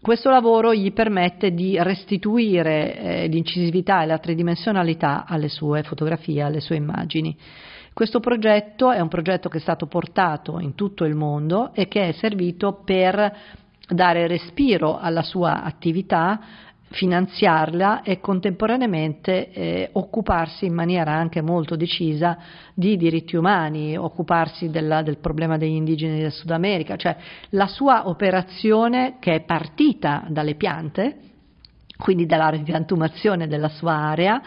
Questo 0.00 0.30
lavoro 0.30 0.72
gli 0.72 0.92
permette 0.92 1.52
di 1.52 1.76
restituire 1.82 2.96
eh, 2.96 3.26
l'incisività 3.26 4.04
e 4.04 4.06
la 4.06 4.18
tridimensionalità 4.18 5.24
alle 5.26 5.48
sue 5.48 5.82
fotografie, 5.82 6.42
alle 6.42 6.60
sue 6.60 6.76
immagini. 6.76 7.36
Questo 7.94 8.20
progetto 8.20 8.90
è 8.90 9.00
un 9.00 9.08
progetto 9.08 9.48
che 9.48 9.58
è 9.58 9.60
stato 9.60 9.86
portato 9.86 10.58
in 10.60 10.74
tutto 10.74 11.04
il 11.04 11.14
mondo 11.14 11.74
e 11.74 11.88
che 11.88 12.08
è 12.08 12.12
servito 12.12 12.80
per 12.84 13.36
dare 13.86 14.26
respiro 14.26 14.98
alla 14.98 15.22
sua 15.22 15.62
attività 15.62 16.40
finanziarla 16.92 18.02
e 18.02 18.20
contemporaneamente 18.20 19.50
eh, 19.50 19.88
occuparsi 19.92 20.66
in 20.66 20.74
maniera 20.74 21.12
anche 21.12 21.40
molto 21.40 21.76
decisa 21.76 22.38
di 22.74 22.96
diritti 22.96 23.36
umani, 23.36 23.96
occuparsi 23.96 24.70
della, 24.70 25.02
del 25.02 25.18
problema 25.18 25.56
degli 25.56 25.74
indigeni 25.74 26.20
del 26.20 26.32
Sud 26.32 26.50
America, 26.50 26.96
cioè 26.96 27.16
la 27.50 27.66
sua 27.66 28.08
operazione 28.08 29.16
che 29.18 29.34
è 29.34 29.40
partita 29.40 30.24
dalle 30.28 30.54
piante, 30.54 31.16
quindi 31.96 32.26
dalla 32.26 32.48
ripiantumazione 32.48 33.46
della 33.46 33.68
sua 33.68 33.92
area, 33.92 34.42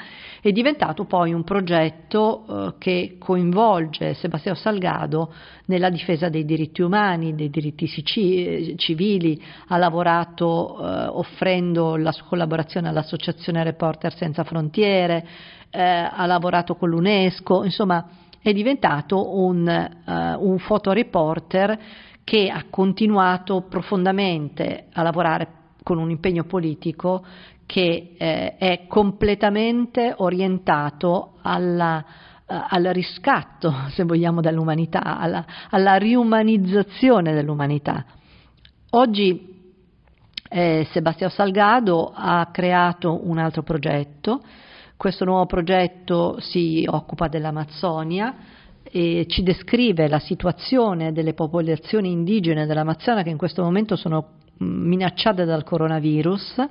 è 0.49 0.51
diventato 0.51 1.05
poi 1.05 1.33
un 1.33 1.43
progetto 1.43 2.45
eh, 2.47 2.73
che 2.77 3.15
coinvolge 3.17 4.13
Sebastiano 4.13 4.55
Salgado 4.55 5.33
nella 5.65 5.89
difesa 5.89 6.29
dei 6.29 6.45
diritti 6.45 6.83
umani, 6.83 7.33
dei 7.33 7.49
diritti 7.49 7.87
civili, 7.87 9.41
ha 9.69 9.77
lavorato 9.77 10.77
eh, 10.77 11.07
offrendo 11.07 11.95
la 11.95 12.11
sua 12.11 12.27
collaborazione 12.27 12.87
all'Associazione 12.89 13.63
Reporter 13.63 14.13
Senza 14.13 14.43
Frontiere, 14.43 15.25
eh, 15.71 15.81
ha 15.81 16.25
lavorato 16.27 16.75
con 16.75 16.89
l'UNESCO, 16.89 17.63
insomma 17.63 18.07
è 18.39 18.53
diventato 18.53 19.35
un, 19.37 19.65
uh, 20.05 20.47
un 20.47 20.59
fotoreporter 20.59 21.79
che 22.23 22.51
ha 22.51 22.65
continuato 22.69 23.61
profondamente 23.67 24.85
a 24.93 25.01
lavorare 25.01 25.47
con 25.81 25.97
un 25.97 26.11
impegno 26.11 26.43
politico 26.43 27.23
che 27.65 28.15
eh, 28.17 28.57
è 28.57 28.85
completamente 28.87 30.13
orientato 30.17 31.33
alla, 31.41 32.03
uh, 32.47 32.53
al 32.69 32.83
riscatto, 32.93 33.73
se 33.89 34.03
vogliamo, 34.03 34.41
dell'umanità, 34.41 35.17
alla, 35.17 35.45
alla 35.69 35.95
riumanizzazione 35.95 37.33
dell'umanità. 37.33 38.05
Oggi 38.91 39.53
eh, 40.47 40.87
Sebastiano 40.91 41.33
Salgado 41.33 42.11
ha 42.15 42.47
creato 42.51 43.27
un 43.27 43.37
altro 43.39 43.63
progetto, 43.63 44.41
questo 44.95 45.25
nuovo 45.25 45.45
progetto 45.45 46.39
si 46.39 46.85
occupa 46.89 47.27
dell'Amazzonia 47.27 48.35
e 48.83 49.25
ci 49.27 49.43
descrive 49.43 50.07
la 50.07 50.19
situazione 50.19 51.11
delle 51.11 51.33
popolazioni 51.33 52.11
indigene 52.11 52.65
dell'Amazzonia 52.65 53.23
che 53.23 53.29
in 53.29 53.37
questo 53.37 53.61
momento 53.61 53.97
sono 53.97 54.43
minacciate 54.57 55.45
dal 55.45 55.63
coronavirus 55.63 56.67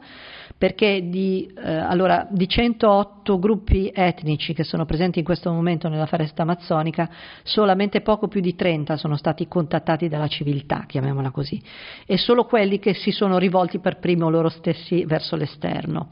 perché 0.56 1.08
di, 1.08 1.52
eh, 1.56 1.70
allora, 1.70 2.26
di 2.30 2.48
108 2.48 3.38
gruppi 3.38 3.90
etnici 3.92 4.54
che 4.54 4.64
sono 4.64 4.84
presenti 4.84 5.18
in 5.18 5.24
questo 5.24 5.52
momento 5.52 5.88
nella 5.88 6.06
foresta 6.06 6.42
amazzonica, 6.42 7.10
solamente 7.42 8.00
poco 8.00 8.28
più 8.28 8.40
di 8.40 8.54
30 8.54 8.96
sono 8.96 9.16
stati 9.16 9.48
contattati 9.48 10.08
dalla 10.08 10.28
civiltà, 10.28 10.84
chiamiamola 10.86 11.30
così, 11.30 11.60
e 12.06 12.16
solo 12.16 12.44
quelli 12.44 12.78
che 12.78 12.94
si 12.94 13.10
sono 13.10 13.38
rivolti 13.38 13.78
per 13.80 13.98
primo 13.98 14.30
loro 14.30 14.48
stessi 14.48 15.04
verso 15.04 15.36
l'esterno. 15.36 16.08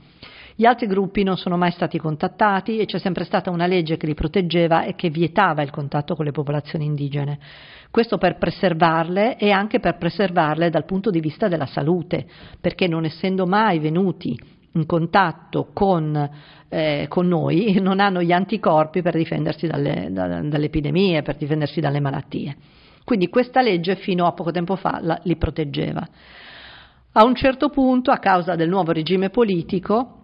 Gli 0.55 0.67
altri 0.67 0.87
gruppi 0.87 1.23
non 1.23 1.37
sono 1.37 1.57
mai 1.57 1.71
stati 1.71 1.99
contattati 1.99 2.79
e 2.79 2.85
c'è 2.85 2.99
sempre 2.99 3.25
stata 3.25 3.51
una 3.51 3.67
legge 3.67 3.97
che 3.97 4.07
li 4.07 4.15
proteggeva 4.15 4.85
e 4.85 4.95
che 4.95 5.09
vietava 5.09 5.63
il 5.63 5.71
contatto 5.71 6.15
con 6.15 6.25
le 6.25 6.33
popolazioni 6.33 6.85
indigene. 6.85 7.39
Questo 7.91 8.19
per 8.19 8.37
preservarle 8.37 9.37
e 9.39 9.51
anche 9.51 9.81
per 9.81 9.97
preservarle 9.97 10.71
dal 10.71 10.85
punto 10.85 11.11
di 11.11 11.21
vista 11.21 11.49
della 11.49 11.67
salute, 11.67 12.27
perché 12.61 12.87
non 12.87 13.05
essendo 13.05 13.47
mai 13.47 13.79
venuti 13.79 14.39
in 14.75 14.87
contatto 14.87 15.69
con, 15.73 16.31
eh, 16.69 17.07
con 17.09 17.27
noi 17.29 17.79
non 17.81 18.01
hanno 18.01 18.23
gli 18.23 18.33
anticorpi 18.33 19.03
per 19.03 19.17
difendersi 19.17 19.67
dalle, 19.67 20.09
da, 20.11 20.41
dalle 20.43 20.67
epidemie, 20.67 21.23
per 21.23 21.37
difendersi 21.37 21.81
dalle 21.81 22.01
malattie. 22.01 22.57
Quindi 23.05 23.29
questa 23.29 23.63
legge 23.63 23.97
fino 23.97 24.27
a 24.27 24.33
poco 24.33 24.51
tempo 24.51 24.77
fa 24.77 24.99
la, 25.01 25.19
li 25.25 25.37
proteggeva. 25.37 26.07
A 27.15 27.25
un 27.25 27.35
certo 27.35 27.69
punto, 27.69 28.11
a 28.11 28.19
causa 28.19 28.55
del 28.55 28.69
nuovo 28.69 28.93
regime 28.93 29.29
politico, 29.29 30.22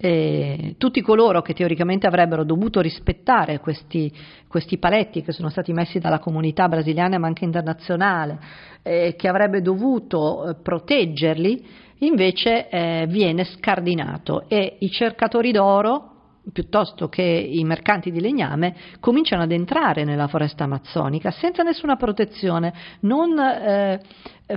eh, 0.00 0.76
tutti 0.78 1.00
coloro 1.02 1.42
che 1.42 1.54
teoricamente 1.54 2.06
avrebbero 2.06 2.44
dovuto 2.44 2.80
rispettare 2.80 3.58
questi, 3.58 4.12
questi, 4.46 4.78
paletti 4.78 5.22
che 5.22 5.32
sono 5.32 5.48
stati 5.50 5.72
messi 5.72 5.98
dalla 5.98 6.20
comunità 6.20 6.68
brasiliana 6.68 7.18
ma 7.18 7.26
anche 7.26 7.44
internazionale, 7.44 8.38
eh, 8.82 9.14
che 9.16 9.28
avrebbe 9.28 9.60
dovuto 9.60 10.48
eh, 10.48 10.54
proteggerli, 10.54 11.66
invece 11.98 12.68
eh, 12.68 13.06
viene 13.08 13.42
scardinato 13.44 14.48
e 14.48 14.76
i 14.78 14.90
cercatori 14.90 15.50
d'oro 15.50 16.12
piuttosto 16.52 17.08
che 17.08 17.22
i 17.22 17.62
mercanti 17.64 18.10
di 18.10 18.20
legname 18.20 18.74
cominciano 19.00 19.42
ad 19.42 19.52
entrare 19.52 20.04
nella 20.04 20.28
foresta 20.28 20.64
amazzonica 20.64 21.30
senza 21.30 21.62
nessuna 21.62 21.96
protezione, 21.96 22.72
non 23.00 23.38
eh, 23.38 24.00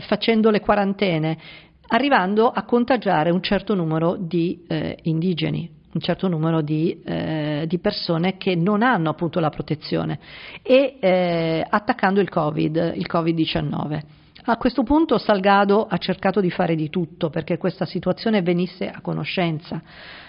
facendo 0.07 0.51
le 0.51 0.61
quarantene 0.61 1.37
arrivando 1.93 2.49
a 2.49 2.63
contagiare 2.63 3.31
un 3.31 3.41
certo 3.41 3.73
numero 3.75 4.15
di 4.17 4.63
eh, 4.67 4.97
indigeni, 5.03 5.69
un 5.93 6.01
certo 6.01 6.27
numero 6.27 6.61
di, 6.61 7.01
eh, 7.03 7.65
di, 7.67 7.79
persone 7.79 8.37
che 8.37 8.55
non 8.55 8.81
hanno 8.81 9.09
appunto 9.09 9.39
la 9.39 9.49
protezione 9.49 10.19
e 10.61 10.97
eh, 10.99 11.65
attaccando 11.67 12.21
il 12.21 12.29
Covid, 12.29 12.93
il 12.95 13.07
Covid-19. 13.09 14.01
A 14.45 14.57
questo 14.57 14.81
punto 14.81 15.19
Salgado 15.19 15.85
ha 15.87 15.97
cercato 15.97 16.41
di 16.41 16.49
fare 16.49 16.73
di 16.73 16.89
tutto 16.89 17.29
perché 17.29 17.57
questa 17.57 17.85
situazione 17.85 18.41
venisse 18.41 18.89
a 18.89 18.99
conoscenza 18.99 19.79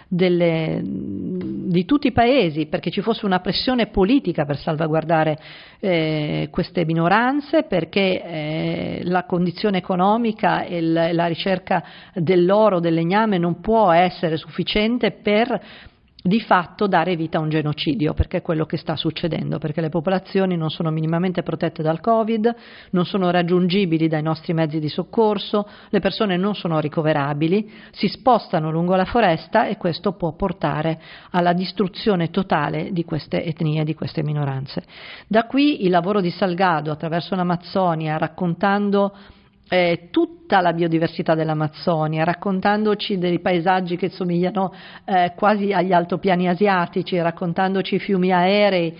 delle, 0.06 0.82
di 0.84 1.86
tutti 1.86 2.08
i 2.08 2.12
paesi 2.12 2.66
perché 2.66 2.90
ci 2.90 3.00
fosse 3.00 3.24
una 3.24 3.40
pressione 3.40 3.86
politica 3.86 4.44
per 4.44 4.58
salvaguardare 4.58 5.38
eh, 5.80 6.48
queste 6.50 6.84
minoranze, 6.84 7.62
perché 7.62 8.22
eh, 8.22 9.00
la 9.04 9.24
condizione 9.24 9.78
economica 9.78 10.64
e 10.64 10.82
la, 10.82 11.10
la 11.14 11.26
ricerca 11.26 11.82
dell'oro, 12.12 12.80
del 12.80 12.92
legname 12.92 13.38
non 13.38 13.60
può 13.62 13.90
essere 13.92 14.36
sufficiente 14.36 15.12
per 15.12 15.90
di 16.22 16.40
fatto 16.40 16.86
dare 16.86 17.16
vita 17.16 17.38
a 17.38 17.40
un 17.40 17.48
genocidio, 17.48 18.14
perché 18.14 18.38
è 18.38 18.42
quello 18.42 18.64
che 18.64 18.76
sta 18.76 18.94
succedendo, 18.94 19.58
perché 19.58 19.80
le 19.80 19.88
popolazioni 19.88 20.56
non 20.56 20.70
sono 20.70 20.90
minimamente 20.90 21.42
protette 21.42 21.82
dal 21.82 22.00
Covid, 22.00 22.54
non 22.90 23.04
sono 23.04 23.30
raggiungibili 23.30 24.06
dai 24.06 24.22
nostri 24.22 24.54
mezzi 24.54 24.78
di 24.78 24.88
soccorso, 24.88 25.68
le 25.88 25.98
persone 25.98 26.36
non 26.36 26.54
sono 26.54 26.78
ricoverabili, 26.78 27.70
si 27.90 28.06
spostano 28.06 28.70
lungo 28.70 28.94
la 28.94 29.04
foresta 29.04 29.66
e 29.66 29.76
questo 29.76 30.12
può 30.12 30.32
portare 30.32 31.00
alla 31.30 31.52
distruzione 31.52 32.30
totale 32.30 32.92
di 32.92 33.04
queste 33.04 33.44
etnie, 33.44 33.82
di 33.82 33.94
queste 33.94 34.22
minoranze. 34.22 34.84
Da 35.26 35.46
qui 35.46 35.84
il 35.84 35.90
lavoro 35.90 36.20
di 36.20 36.30
Salgado 36.30 36.92
attraverso 36.92 37.34
l'Amazzonia, 37.34 38.16
raccontando 38.16 39.12
eh, 39.72 40.08
tutta 40.10 40.60
la 40.60 40.74
biodiversità 40.74 41.34
dell'Amazzonia, 41.34 42.24
raccontandoci 42.24 43.16
dei 43.16 43.40
paesaggi 43.40 43.96
che 43.96 44.10
somigliano 44.10 44.70
eh, 45.06 45.32
quasi 45.34 45.72
agli 45.72 45.94
altopiani 45.94 46.46
asiatici, 46.46 47.18
raccontandoci 47.18 47.94
i 47.94 47.98
fiumi 47.98 48.34
aerei 48.34 48.94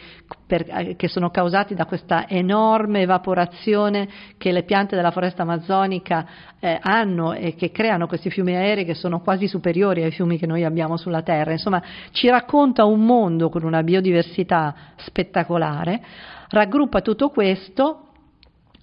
per, 0.47 0.65
eh, 0.67 0.97
che 0.97 1.09
sono 1.09 1.29
causati 1.29 1.75
da 1.75 1.85
questa 1.85 2.27
enorme 2.27 3.03
evaporazione 3.03 4.09
che 4.39 4.51
le 4.51 4.63
piante 4.63 4.97
della 4.97 5.11
foresta 5.11 5.43
amazzonica 5.43 6.27
eh, 6.59 6.79
hanno 6.81 7.35
e 7.35 7.55
che 7.55 7.71
creano 7.71 8.07
questi 8.07 8.31
fiumi 8.31 8.57
aerei 8.57 8.87
che 8.87 8.95
sono 8.95 9.21
quasi 9.21 9.49
superiori 9.49 10.03
ai 10.03 10.11
fiumi 10.11 10.39
che 10.39 10.47
noi 10.47 10.65
abbiamo 10.65 10.97
sulla 10.97 11.21
Terra. 11.21 11.53
Insomma, 11.53 11.83
ci 12.13 12.31
racconta 12.31 12.87
un 12.87 13.05
mondo 13.05 13.51
con 13.51 13.63
una 13.63 13.83
biodiversità 13.83 14.75
spettacolare, 14.97 16.01
raggruppa 16.49 17.03
tutto 17.03 17.29
questo 17.29 18.07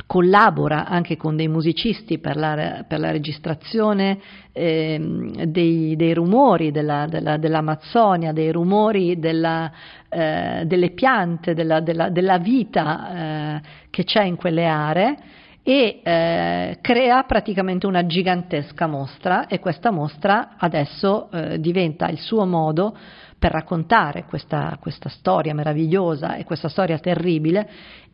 collabora 0.10 0.88
anche 0.88 1.17
con 1.17 1.36
dei 1.36 1.48
musicisti 1.48 2.17
per 2.17 2.36
la, 2.36 2.84
per 2.88 3.00
la 3.00 3.12
registrazione 3.12 4.17
eh, 4.52 4.98
dei, 5.45 5.95
dei, 5.95 6.15
rumori 6.15 6.72
della, 6.72 7.06
della, 7.08 7.38
dell'Amazzonia, 7.38 8.32
dei 8.32 8.52
rumori 8.52 9.19
della, 9.19 9.72
eh, 10.10 10.63
delle 10.65 10.89
piante, 10.93 11.54
della, 11.54 12.38
vita 12.39 13.12
eh, 13.12 13.62
che 13.91 14.04
c'è 14.04 14.24
in 14.24 14.36
quelle 14.36 14.65
aree 14.65 15.17
e 15.62 16.00
eh, 16.02 16.78
crea 16.82 17.22
praticamente 17.26 17.86
una 17.86 18.08
gigantesca 18.08 18.88
mostra 18.88 19.45
e 19.45 19.60
questa 19.60 19.91
mostra 19.91 20.56
adesso 20.58 21.30
eh, 21.30 21.60
diventa 21.60 22.08
il 22.08 22.17
suo 22.17 22.48
modo 22.48 22.98
per 23.38 23.52
raccontare 23.52 24.26
questa, 24.26 24.76
questa, 24.82 25.08
storia 25.08 25.54
meravigliosa 25.54 26.36
e 26.36 26.45
questa 26.45 26.67
storia 26.67 26.98
terribile 26.98 27.69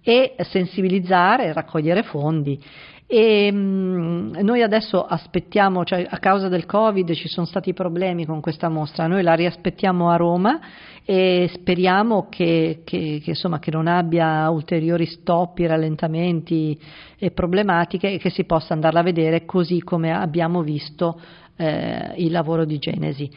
e 0.08 0.36
sensibilizzare 0.44 1.46
e 1.46 1.54
raccogliere 1.54 2.04
fondi. 2.04 2.62
E 3.08 3.52
mm, 3.52 4.36
noi 4.42 4.62
adesso 4.62 5.04
aspettiamo, 5.04 5.84
cioè 5.84 6.06
a 6.08 6.20
causa 6.20 6.48
del 6.48 6.68
Covid 6.68 7.12
ci 7.14 7.28
sono 7.28 7.48
stati 7.48 7.74
problemi 7.74 8.26
con 8.26 8.40
questa 8.40 8.70
mostra, 8.70 9.08
noi 9.08 9.24
la 9.24 9.34
riaspettiamo 9.34 10.10
a 10.10 10.16
Roma 10.16 10.60
e 11.04 11.50
speriamo 11.54 12.28
che, 12.30 12.82
che, 12.84 13.20
che, 13.24 13.30
insomma, 13.32 13.58
che 13.58 13.72
non 13.72 13.88
abbia 13.88 14.48
ulteriori 14.50 15.08
stop, 15.08 15.58
rallentamenti 15.58 16.80
e 17.18 17.32
problematiche 17.32 18.12
e 18.14 18.18
che 18.20 18.30
si 18.30 18.44
possa 18.44 18.74
andarla 18.74 19.00
a 19.00 19.04
vedere 19.04 19.46
così 19.46 19.82
come 19.82 20.12
abbiamo 20.12 20.62
visto 20.62 21.20
eh, 21.58 22.14
il 22.18 22.32
lavoro 22.32 22.64
di 22.66 22.78
Genesi. 22.78 23.30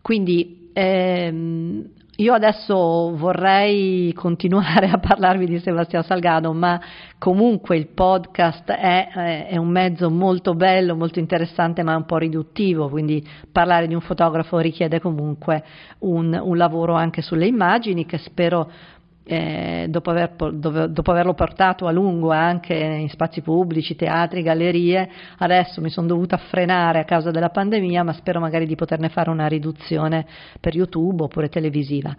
Quindi 0.00 0.70
ehm, 0.72 1.88
io 2.16 2.32
adesso 2.32 3.14
vorrei 3.14 4.12
continuare 4.14 4.88
a 4.90 4.98
parlarvi 4.98 5.46
di 5.46 5.58
Sebastiano 5.58 6.04
Salgado, 6.04 6.52
ma 6.52 6.80
comunque 7.18 7.76
il 7.76 7.88
podcast 7.88 8.70
è, 8.70 9.46
è, 9.48 9.56
un 9.56 9.68
mezzo 9.68 10.08
molto 10.10 10.54
bello, 10.54 10.94
molto 10.94 11.18
interessante, 11.18 11.82
ma 11.82 11.94
un 11.94 12.06
po' 12.06 12.16
riduttivo, 12.16 12.88
quindi 12.88 13.26
parlare 13.52 13.86
di 13.86 13.94
un 13.94 14.00
fotografo 14.00 14.58
richiede 14.58 15.00
comunque 15.00 15.62
un, 16.00 16.38
un 16.42 16.56
lavoro 16.56 16.94
anche 16.94 17.20
sulle 17.20 17.46
immagini 17.46 18.06
che 18.06 18.18
spero 18.18 18.70
eh, 19.28 19.86
dopo, 19.88 20.10
aver, 20.10 20.34
dopo, 20.36 21.10
averlo 21.10 21.34
portato 21.34 21.88
a 21.88 21.90
lungo 21.90 22.30
anche 22.30 22.74
in 22.74 23.08
spazi 23.08 23.40
pubblici, 23.40 23.96
teatri, 23.96 24.42
gallerie, 24.42 25.08
adesso 25.38 25.80
mi 25.80 25.90
sono 25.90 26.06
dovuta 26.06 26.36
frenare 26.36 27.00
a 27.00 27.04
causa 27.04 27.32
della 27.32 27.50
pandemia, 27.50 28.04
ma 28.04 28.12
spero 28.12 28.38
magari 28.38 28.66
di 28.66 28.76
poterne 28.76 29.08
fare 29.08 29.30
una 29.30 29.48
riduzione 29.48 30.24
per 30.60 30.76
YouTube 30.76 31.24
oppure 31.24 31.48
televisiva. 31.48 32.14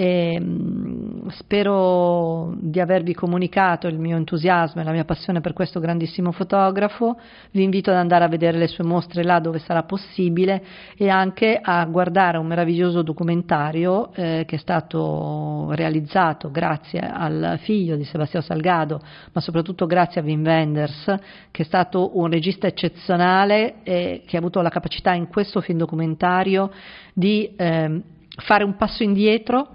E, 0.00 0.38
mm, 0.40 1.26
spero 1.30 2.54
di 2.60 2.78
avervi 2.78 3.14
comunicato 3.14 3.88
il 3.88 3.98
mio 3.98 4.16
entusiasmo 4.16 4.80
e 4.80 4.84
la 4.84 4.92
mia 4.92 5.04
passione 5.04 5.40
per 5.40 5.54
questo 5.54 5.80
grandissimo 5.80 6.30
fotografo. 6.30 7.18
Vi 7.50 7.64
invito 7.64 7.90
ad 7.90 7.96
andare 7.96 8.22
a 8.22 8.28
vedere 8.28 8.58
le 8.58 8.68
sue 8.68 8.84
mostre 8.84 9.24
là 9.24 9.40
dove 9.40 9.58
sarà 9.58 9.82
possibile 9.82 10.62
e 10.96 11.08
anche 11.08 11.58
a 11.60 11.84
guardare 11.86 12.38
un 12.38 12.46
meraviglioso 12.46 13.02
documentario 13.02 14.12
eh, 14.14 14.44
che 14.46 14.54
è 14.54 14.58
stato 14.60 15.72
realizzato 15.72 16.52
grazie 16.52 17.00
al 17.00 17.58
figlio 17.62 17.96
di 17.96 18.04
Sebastiano 18.04 18.44
Salgado, 18.44 19.00
ma 19.32 19.40
soprattutto 19.40 19.86
grazie 19.86 20.20
a 20.20 20.24
Wim 20.24 20.44
Wenders, 20.44 21.12
che 21.50 21.62
è 21.62 21.64
stato 21.64 22.16
un 22.16 22.30
regista 22.30 22.68
eccezionale 22.68 23.82
e 23.82 24.22
che 24.24 24.36
ha 24.36 24.38
avuto 24.38 24.60
la 24.60 24.70
capacità 24.70 25.12
in 25.12 25.26
questo 25.26 25.60
film 25.60 25.78
documentario 25.78 26.70
di 27.12 27.52
eh, 27.56 28.00
fare 28.36 28.62
un 28.62 28.76
passo 28.76 29.02
indietro 29.02 29.72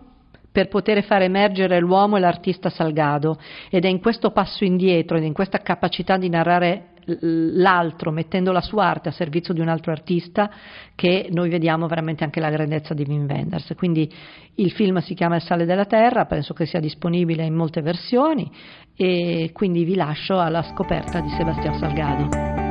per 0.53 0.67
poter 0.67 1.03
far 1.03 1.23
emergere 1.23 1.79
l'uomo 1.79 2.15
e 2.15 2.19
l'artista 2.19 2.69
Salgado 2.69 3.37
ed 3.69 3.83
è 3.83 3.87
in 3.89 3.99
questo 3.99 4.29
passo 4.29 4.63
indietro 4.63 5.17
ed 5.17 5.23
in 5.23 5.33
questa 5.33 5.57
capacità 5.57 6.15
di 6.15 6.29
narrare 6.29 6.91
l'altro 7.05 8.11
mettendo 8.11 8.51
la 8.51 8.61
sua 8.61 8.85
arte 8.85 9.09
a 9.09 9.11
servizio 9.11 9.53
di 9.53 9.59
un 9.59 9.67
altro 9.67 9.91
artista 9.91 10.49
che 10.95 11.27
noi 11.31 11.49
vediamo 11.49 11.87
veramente 11.87 12.23
anche 12.23 12.39
la 12.39 12.49
grandezza 12.49 12.93
di 12.93 13.03
Wim 13.05 13.25
Wenders. 13.27 13.73
Quindi 13.75 14.09
il 14.55 14.71
film 14.71 14.99
si 14.99 15.13
chiama 15.13 15.35
Il 15.35 15.41
sale 15.41 15.65
della 15.65 15.85
terra, 15.85 16.25
penso 16.25 16.53
che 16.53 16.65
sia 16.65 16.79
disponibile 16.79 17.43
in 17.43 17.55
molte 17.55 17.81
versioni 17.81 18.49
e 18.95 19.49
quindi 19.53 19.83
vi 19.83 19.95
lascio 19.95 20.39
alla 20.39 20.61
scoperta 20.61 21.19
di 21.19 21.29
Sebastiano 21.29 21.77
Salgado. 21.77 22.62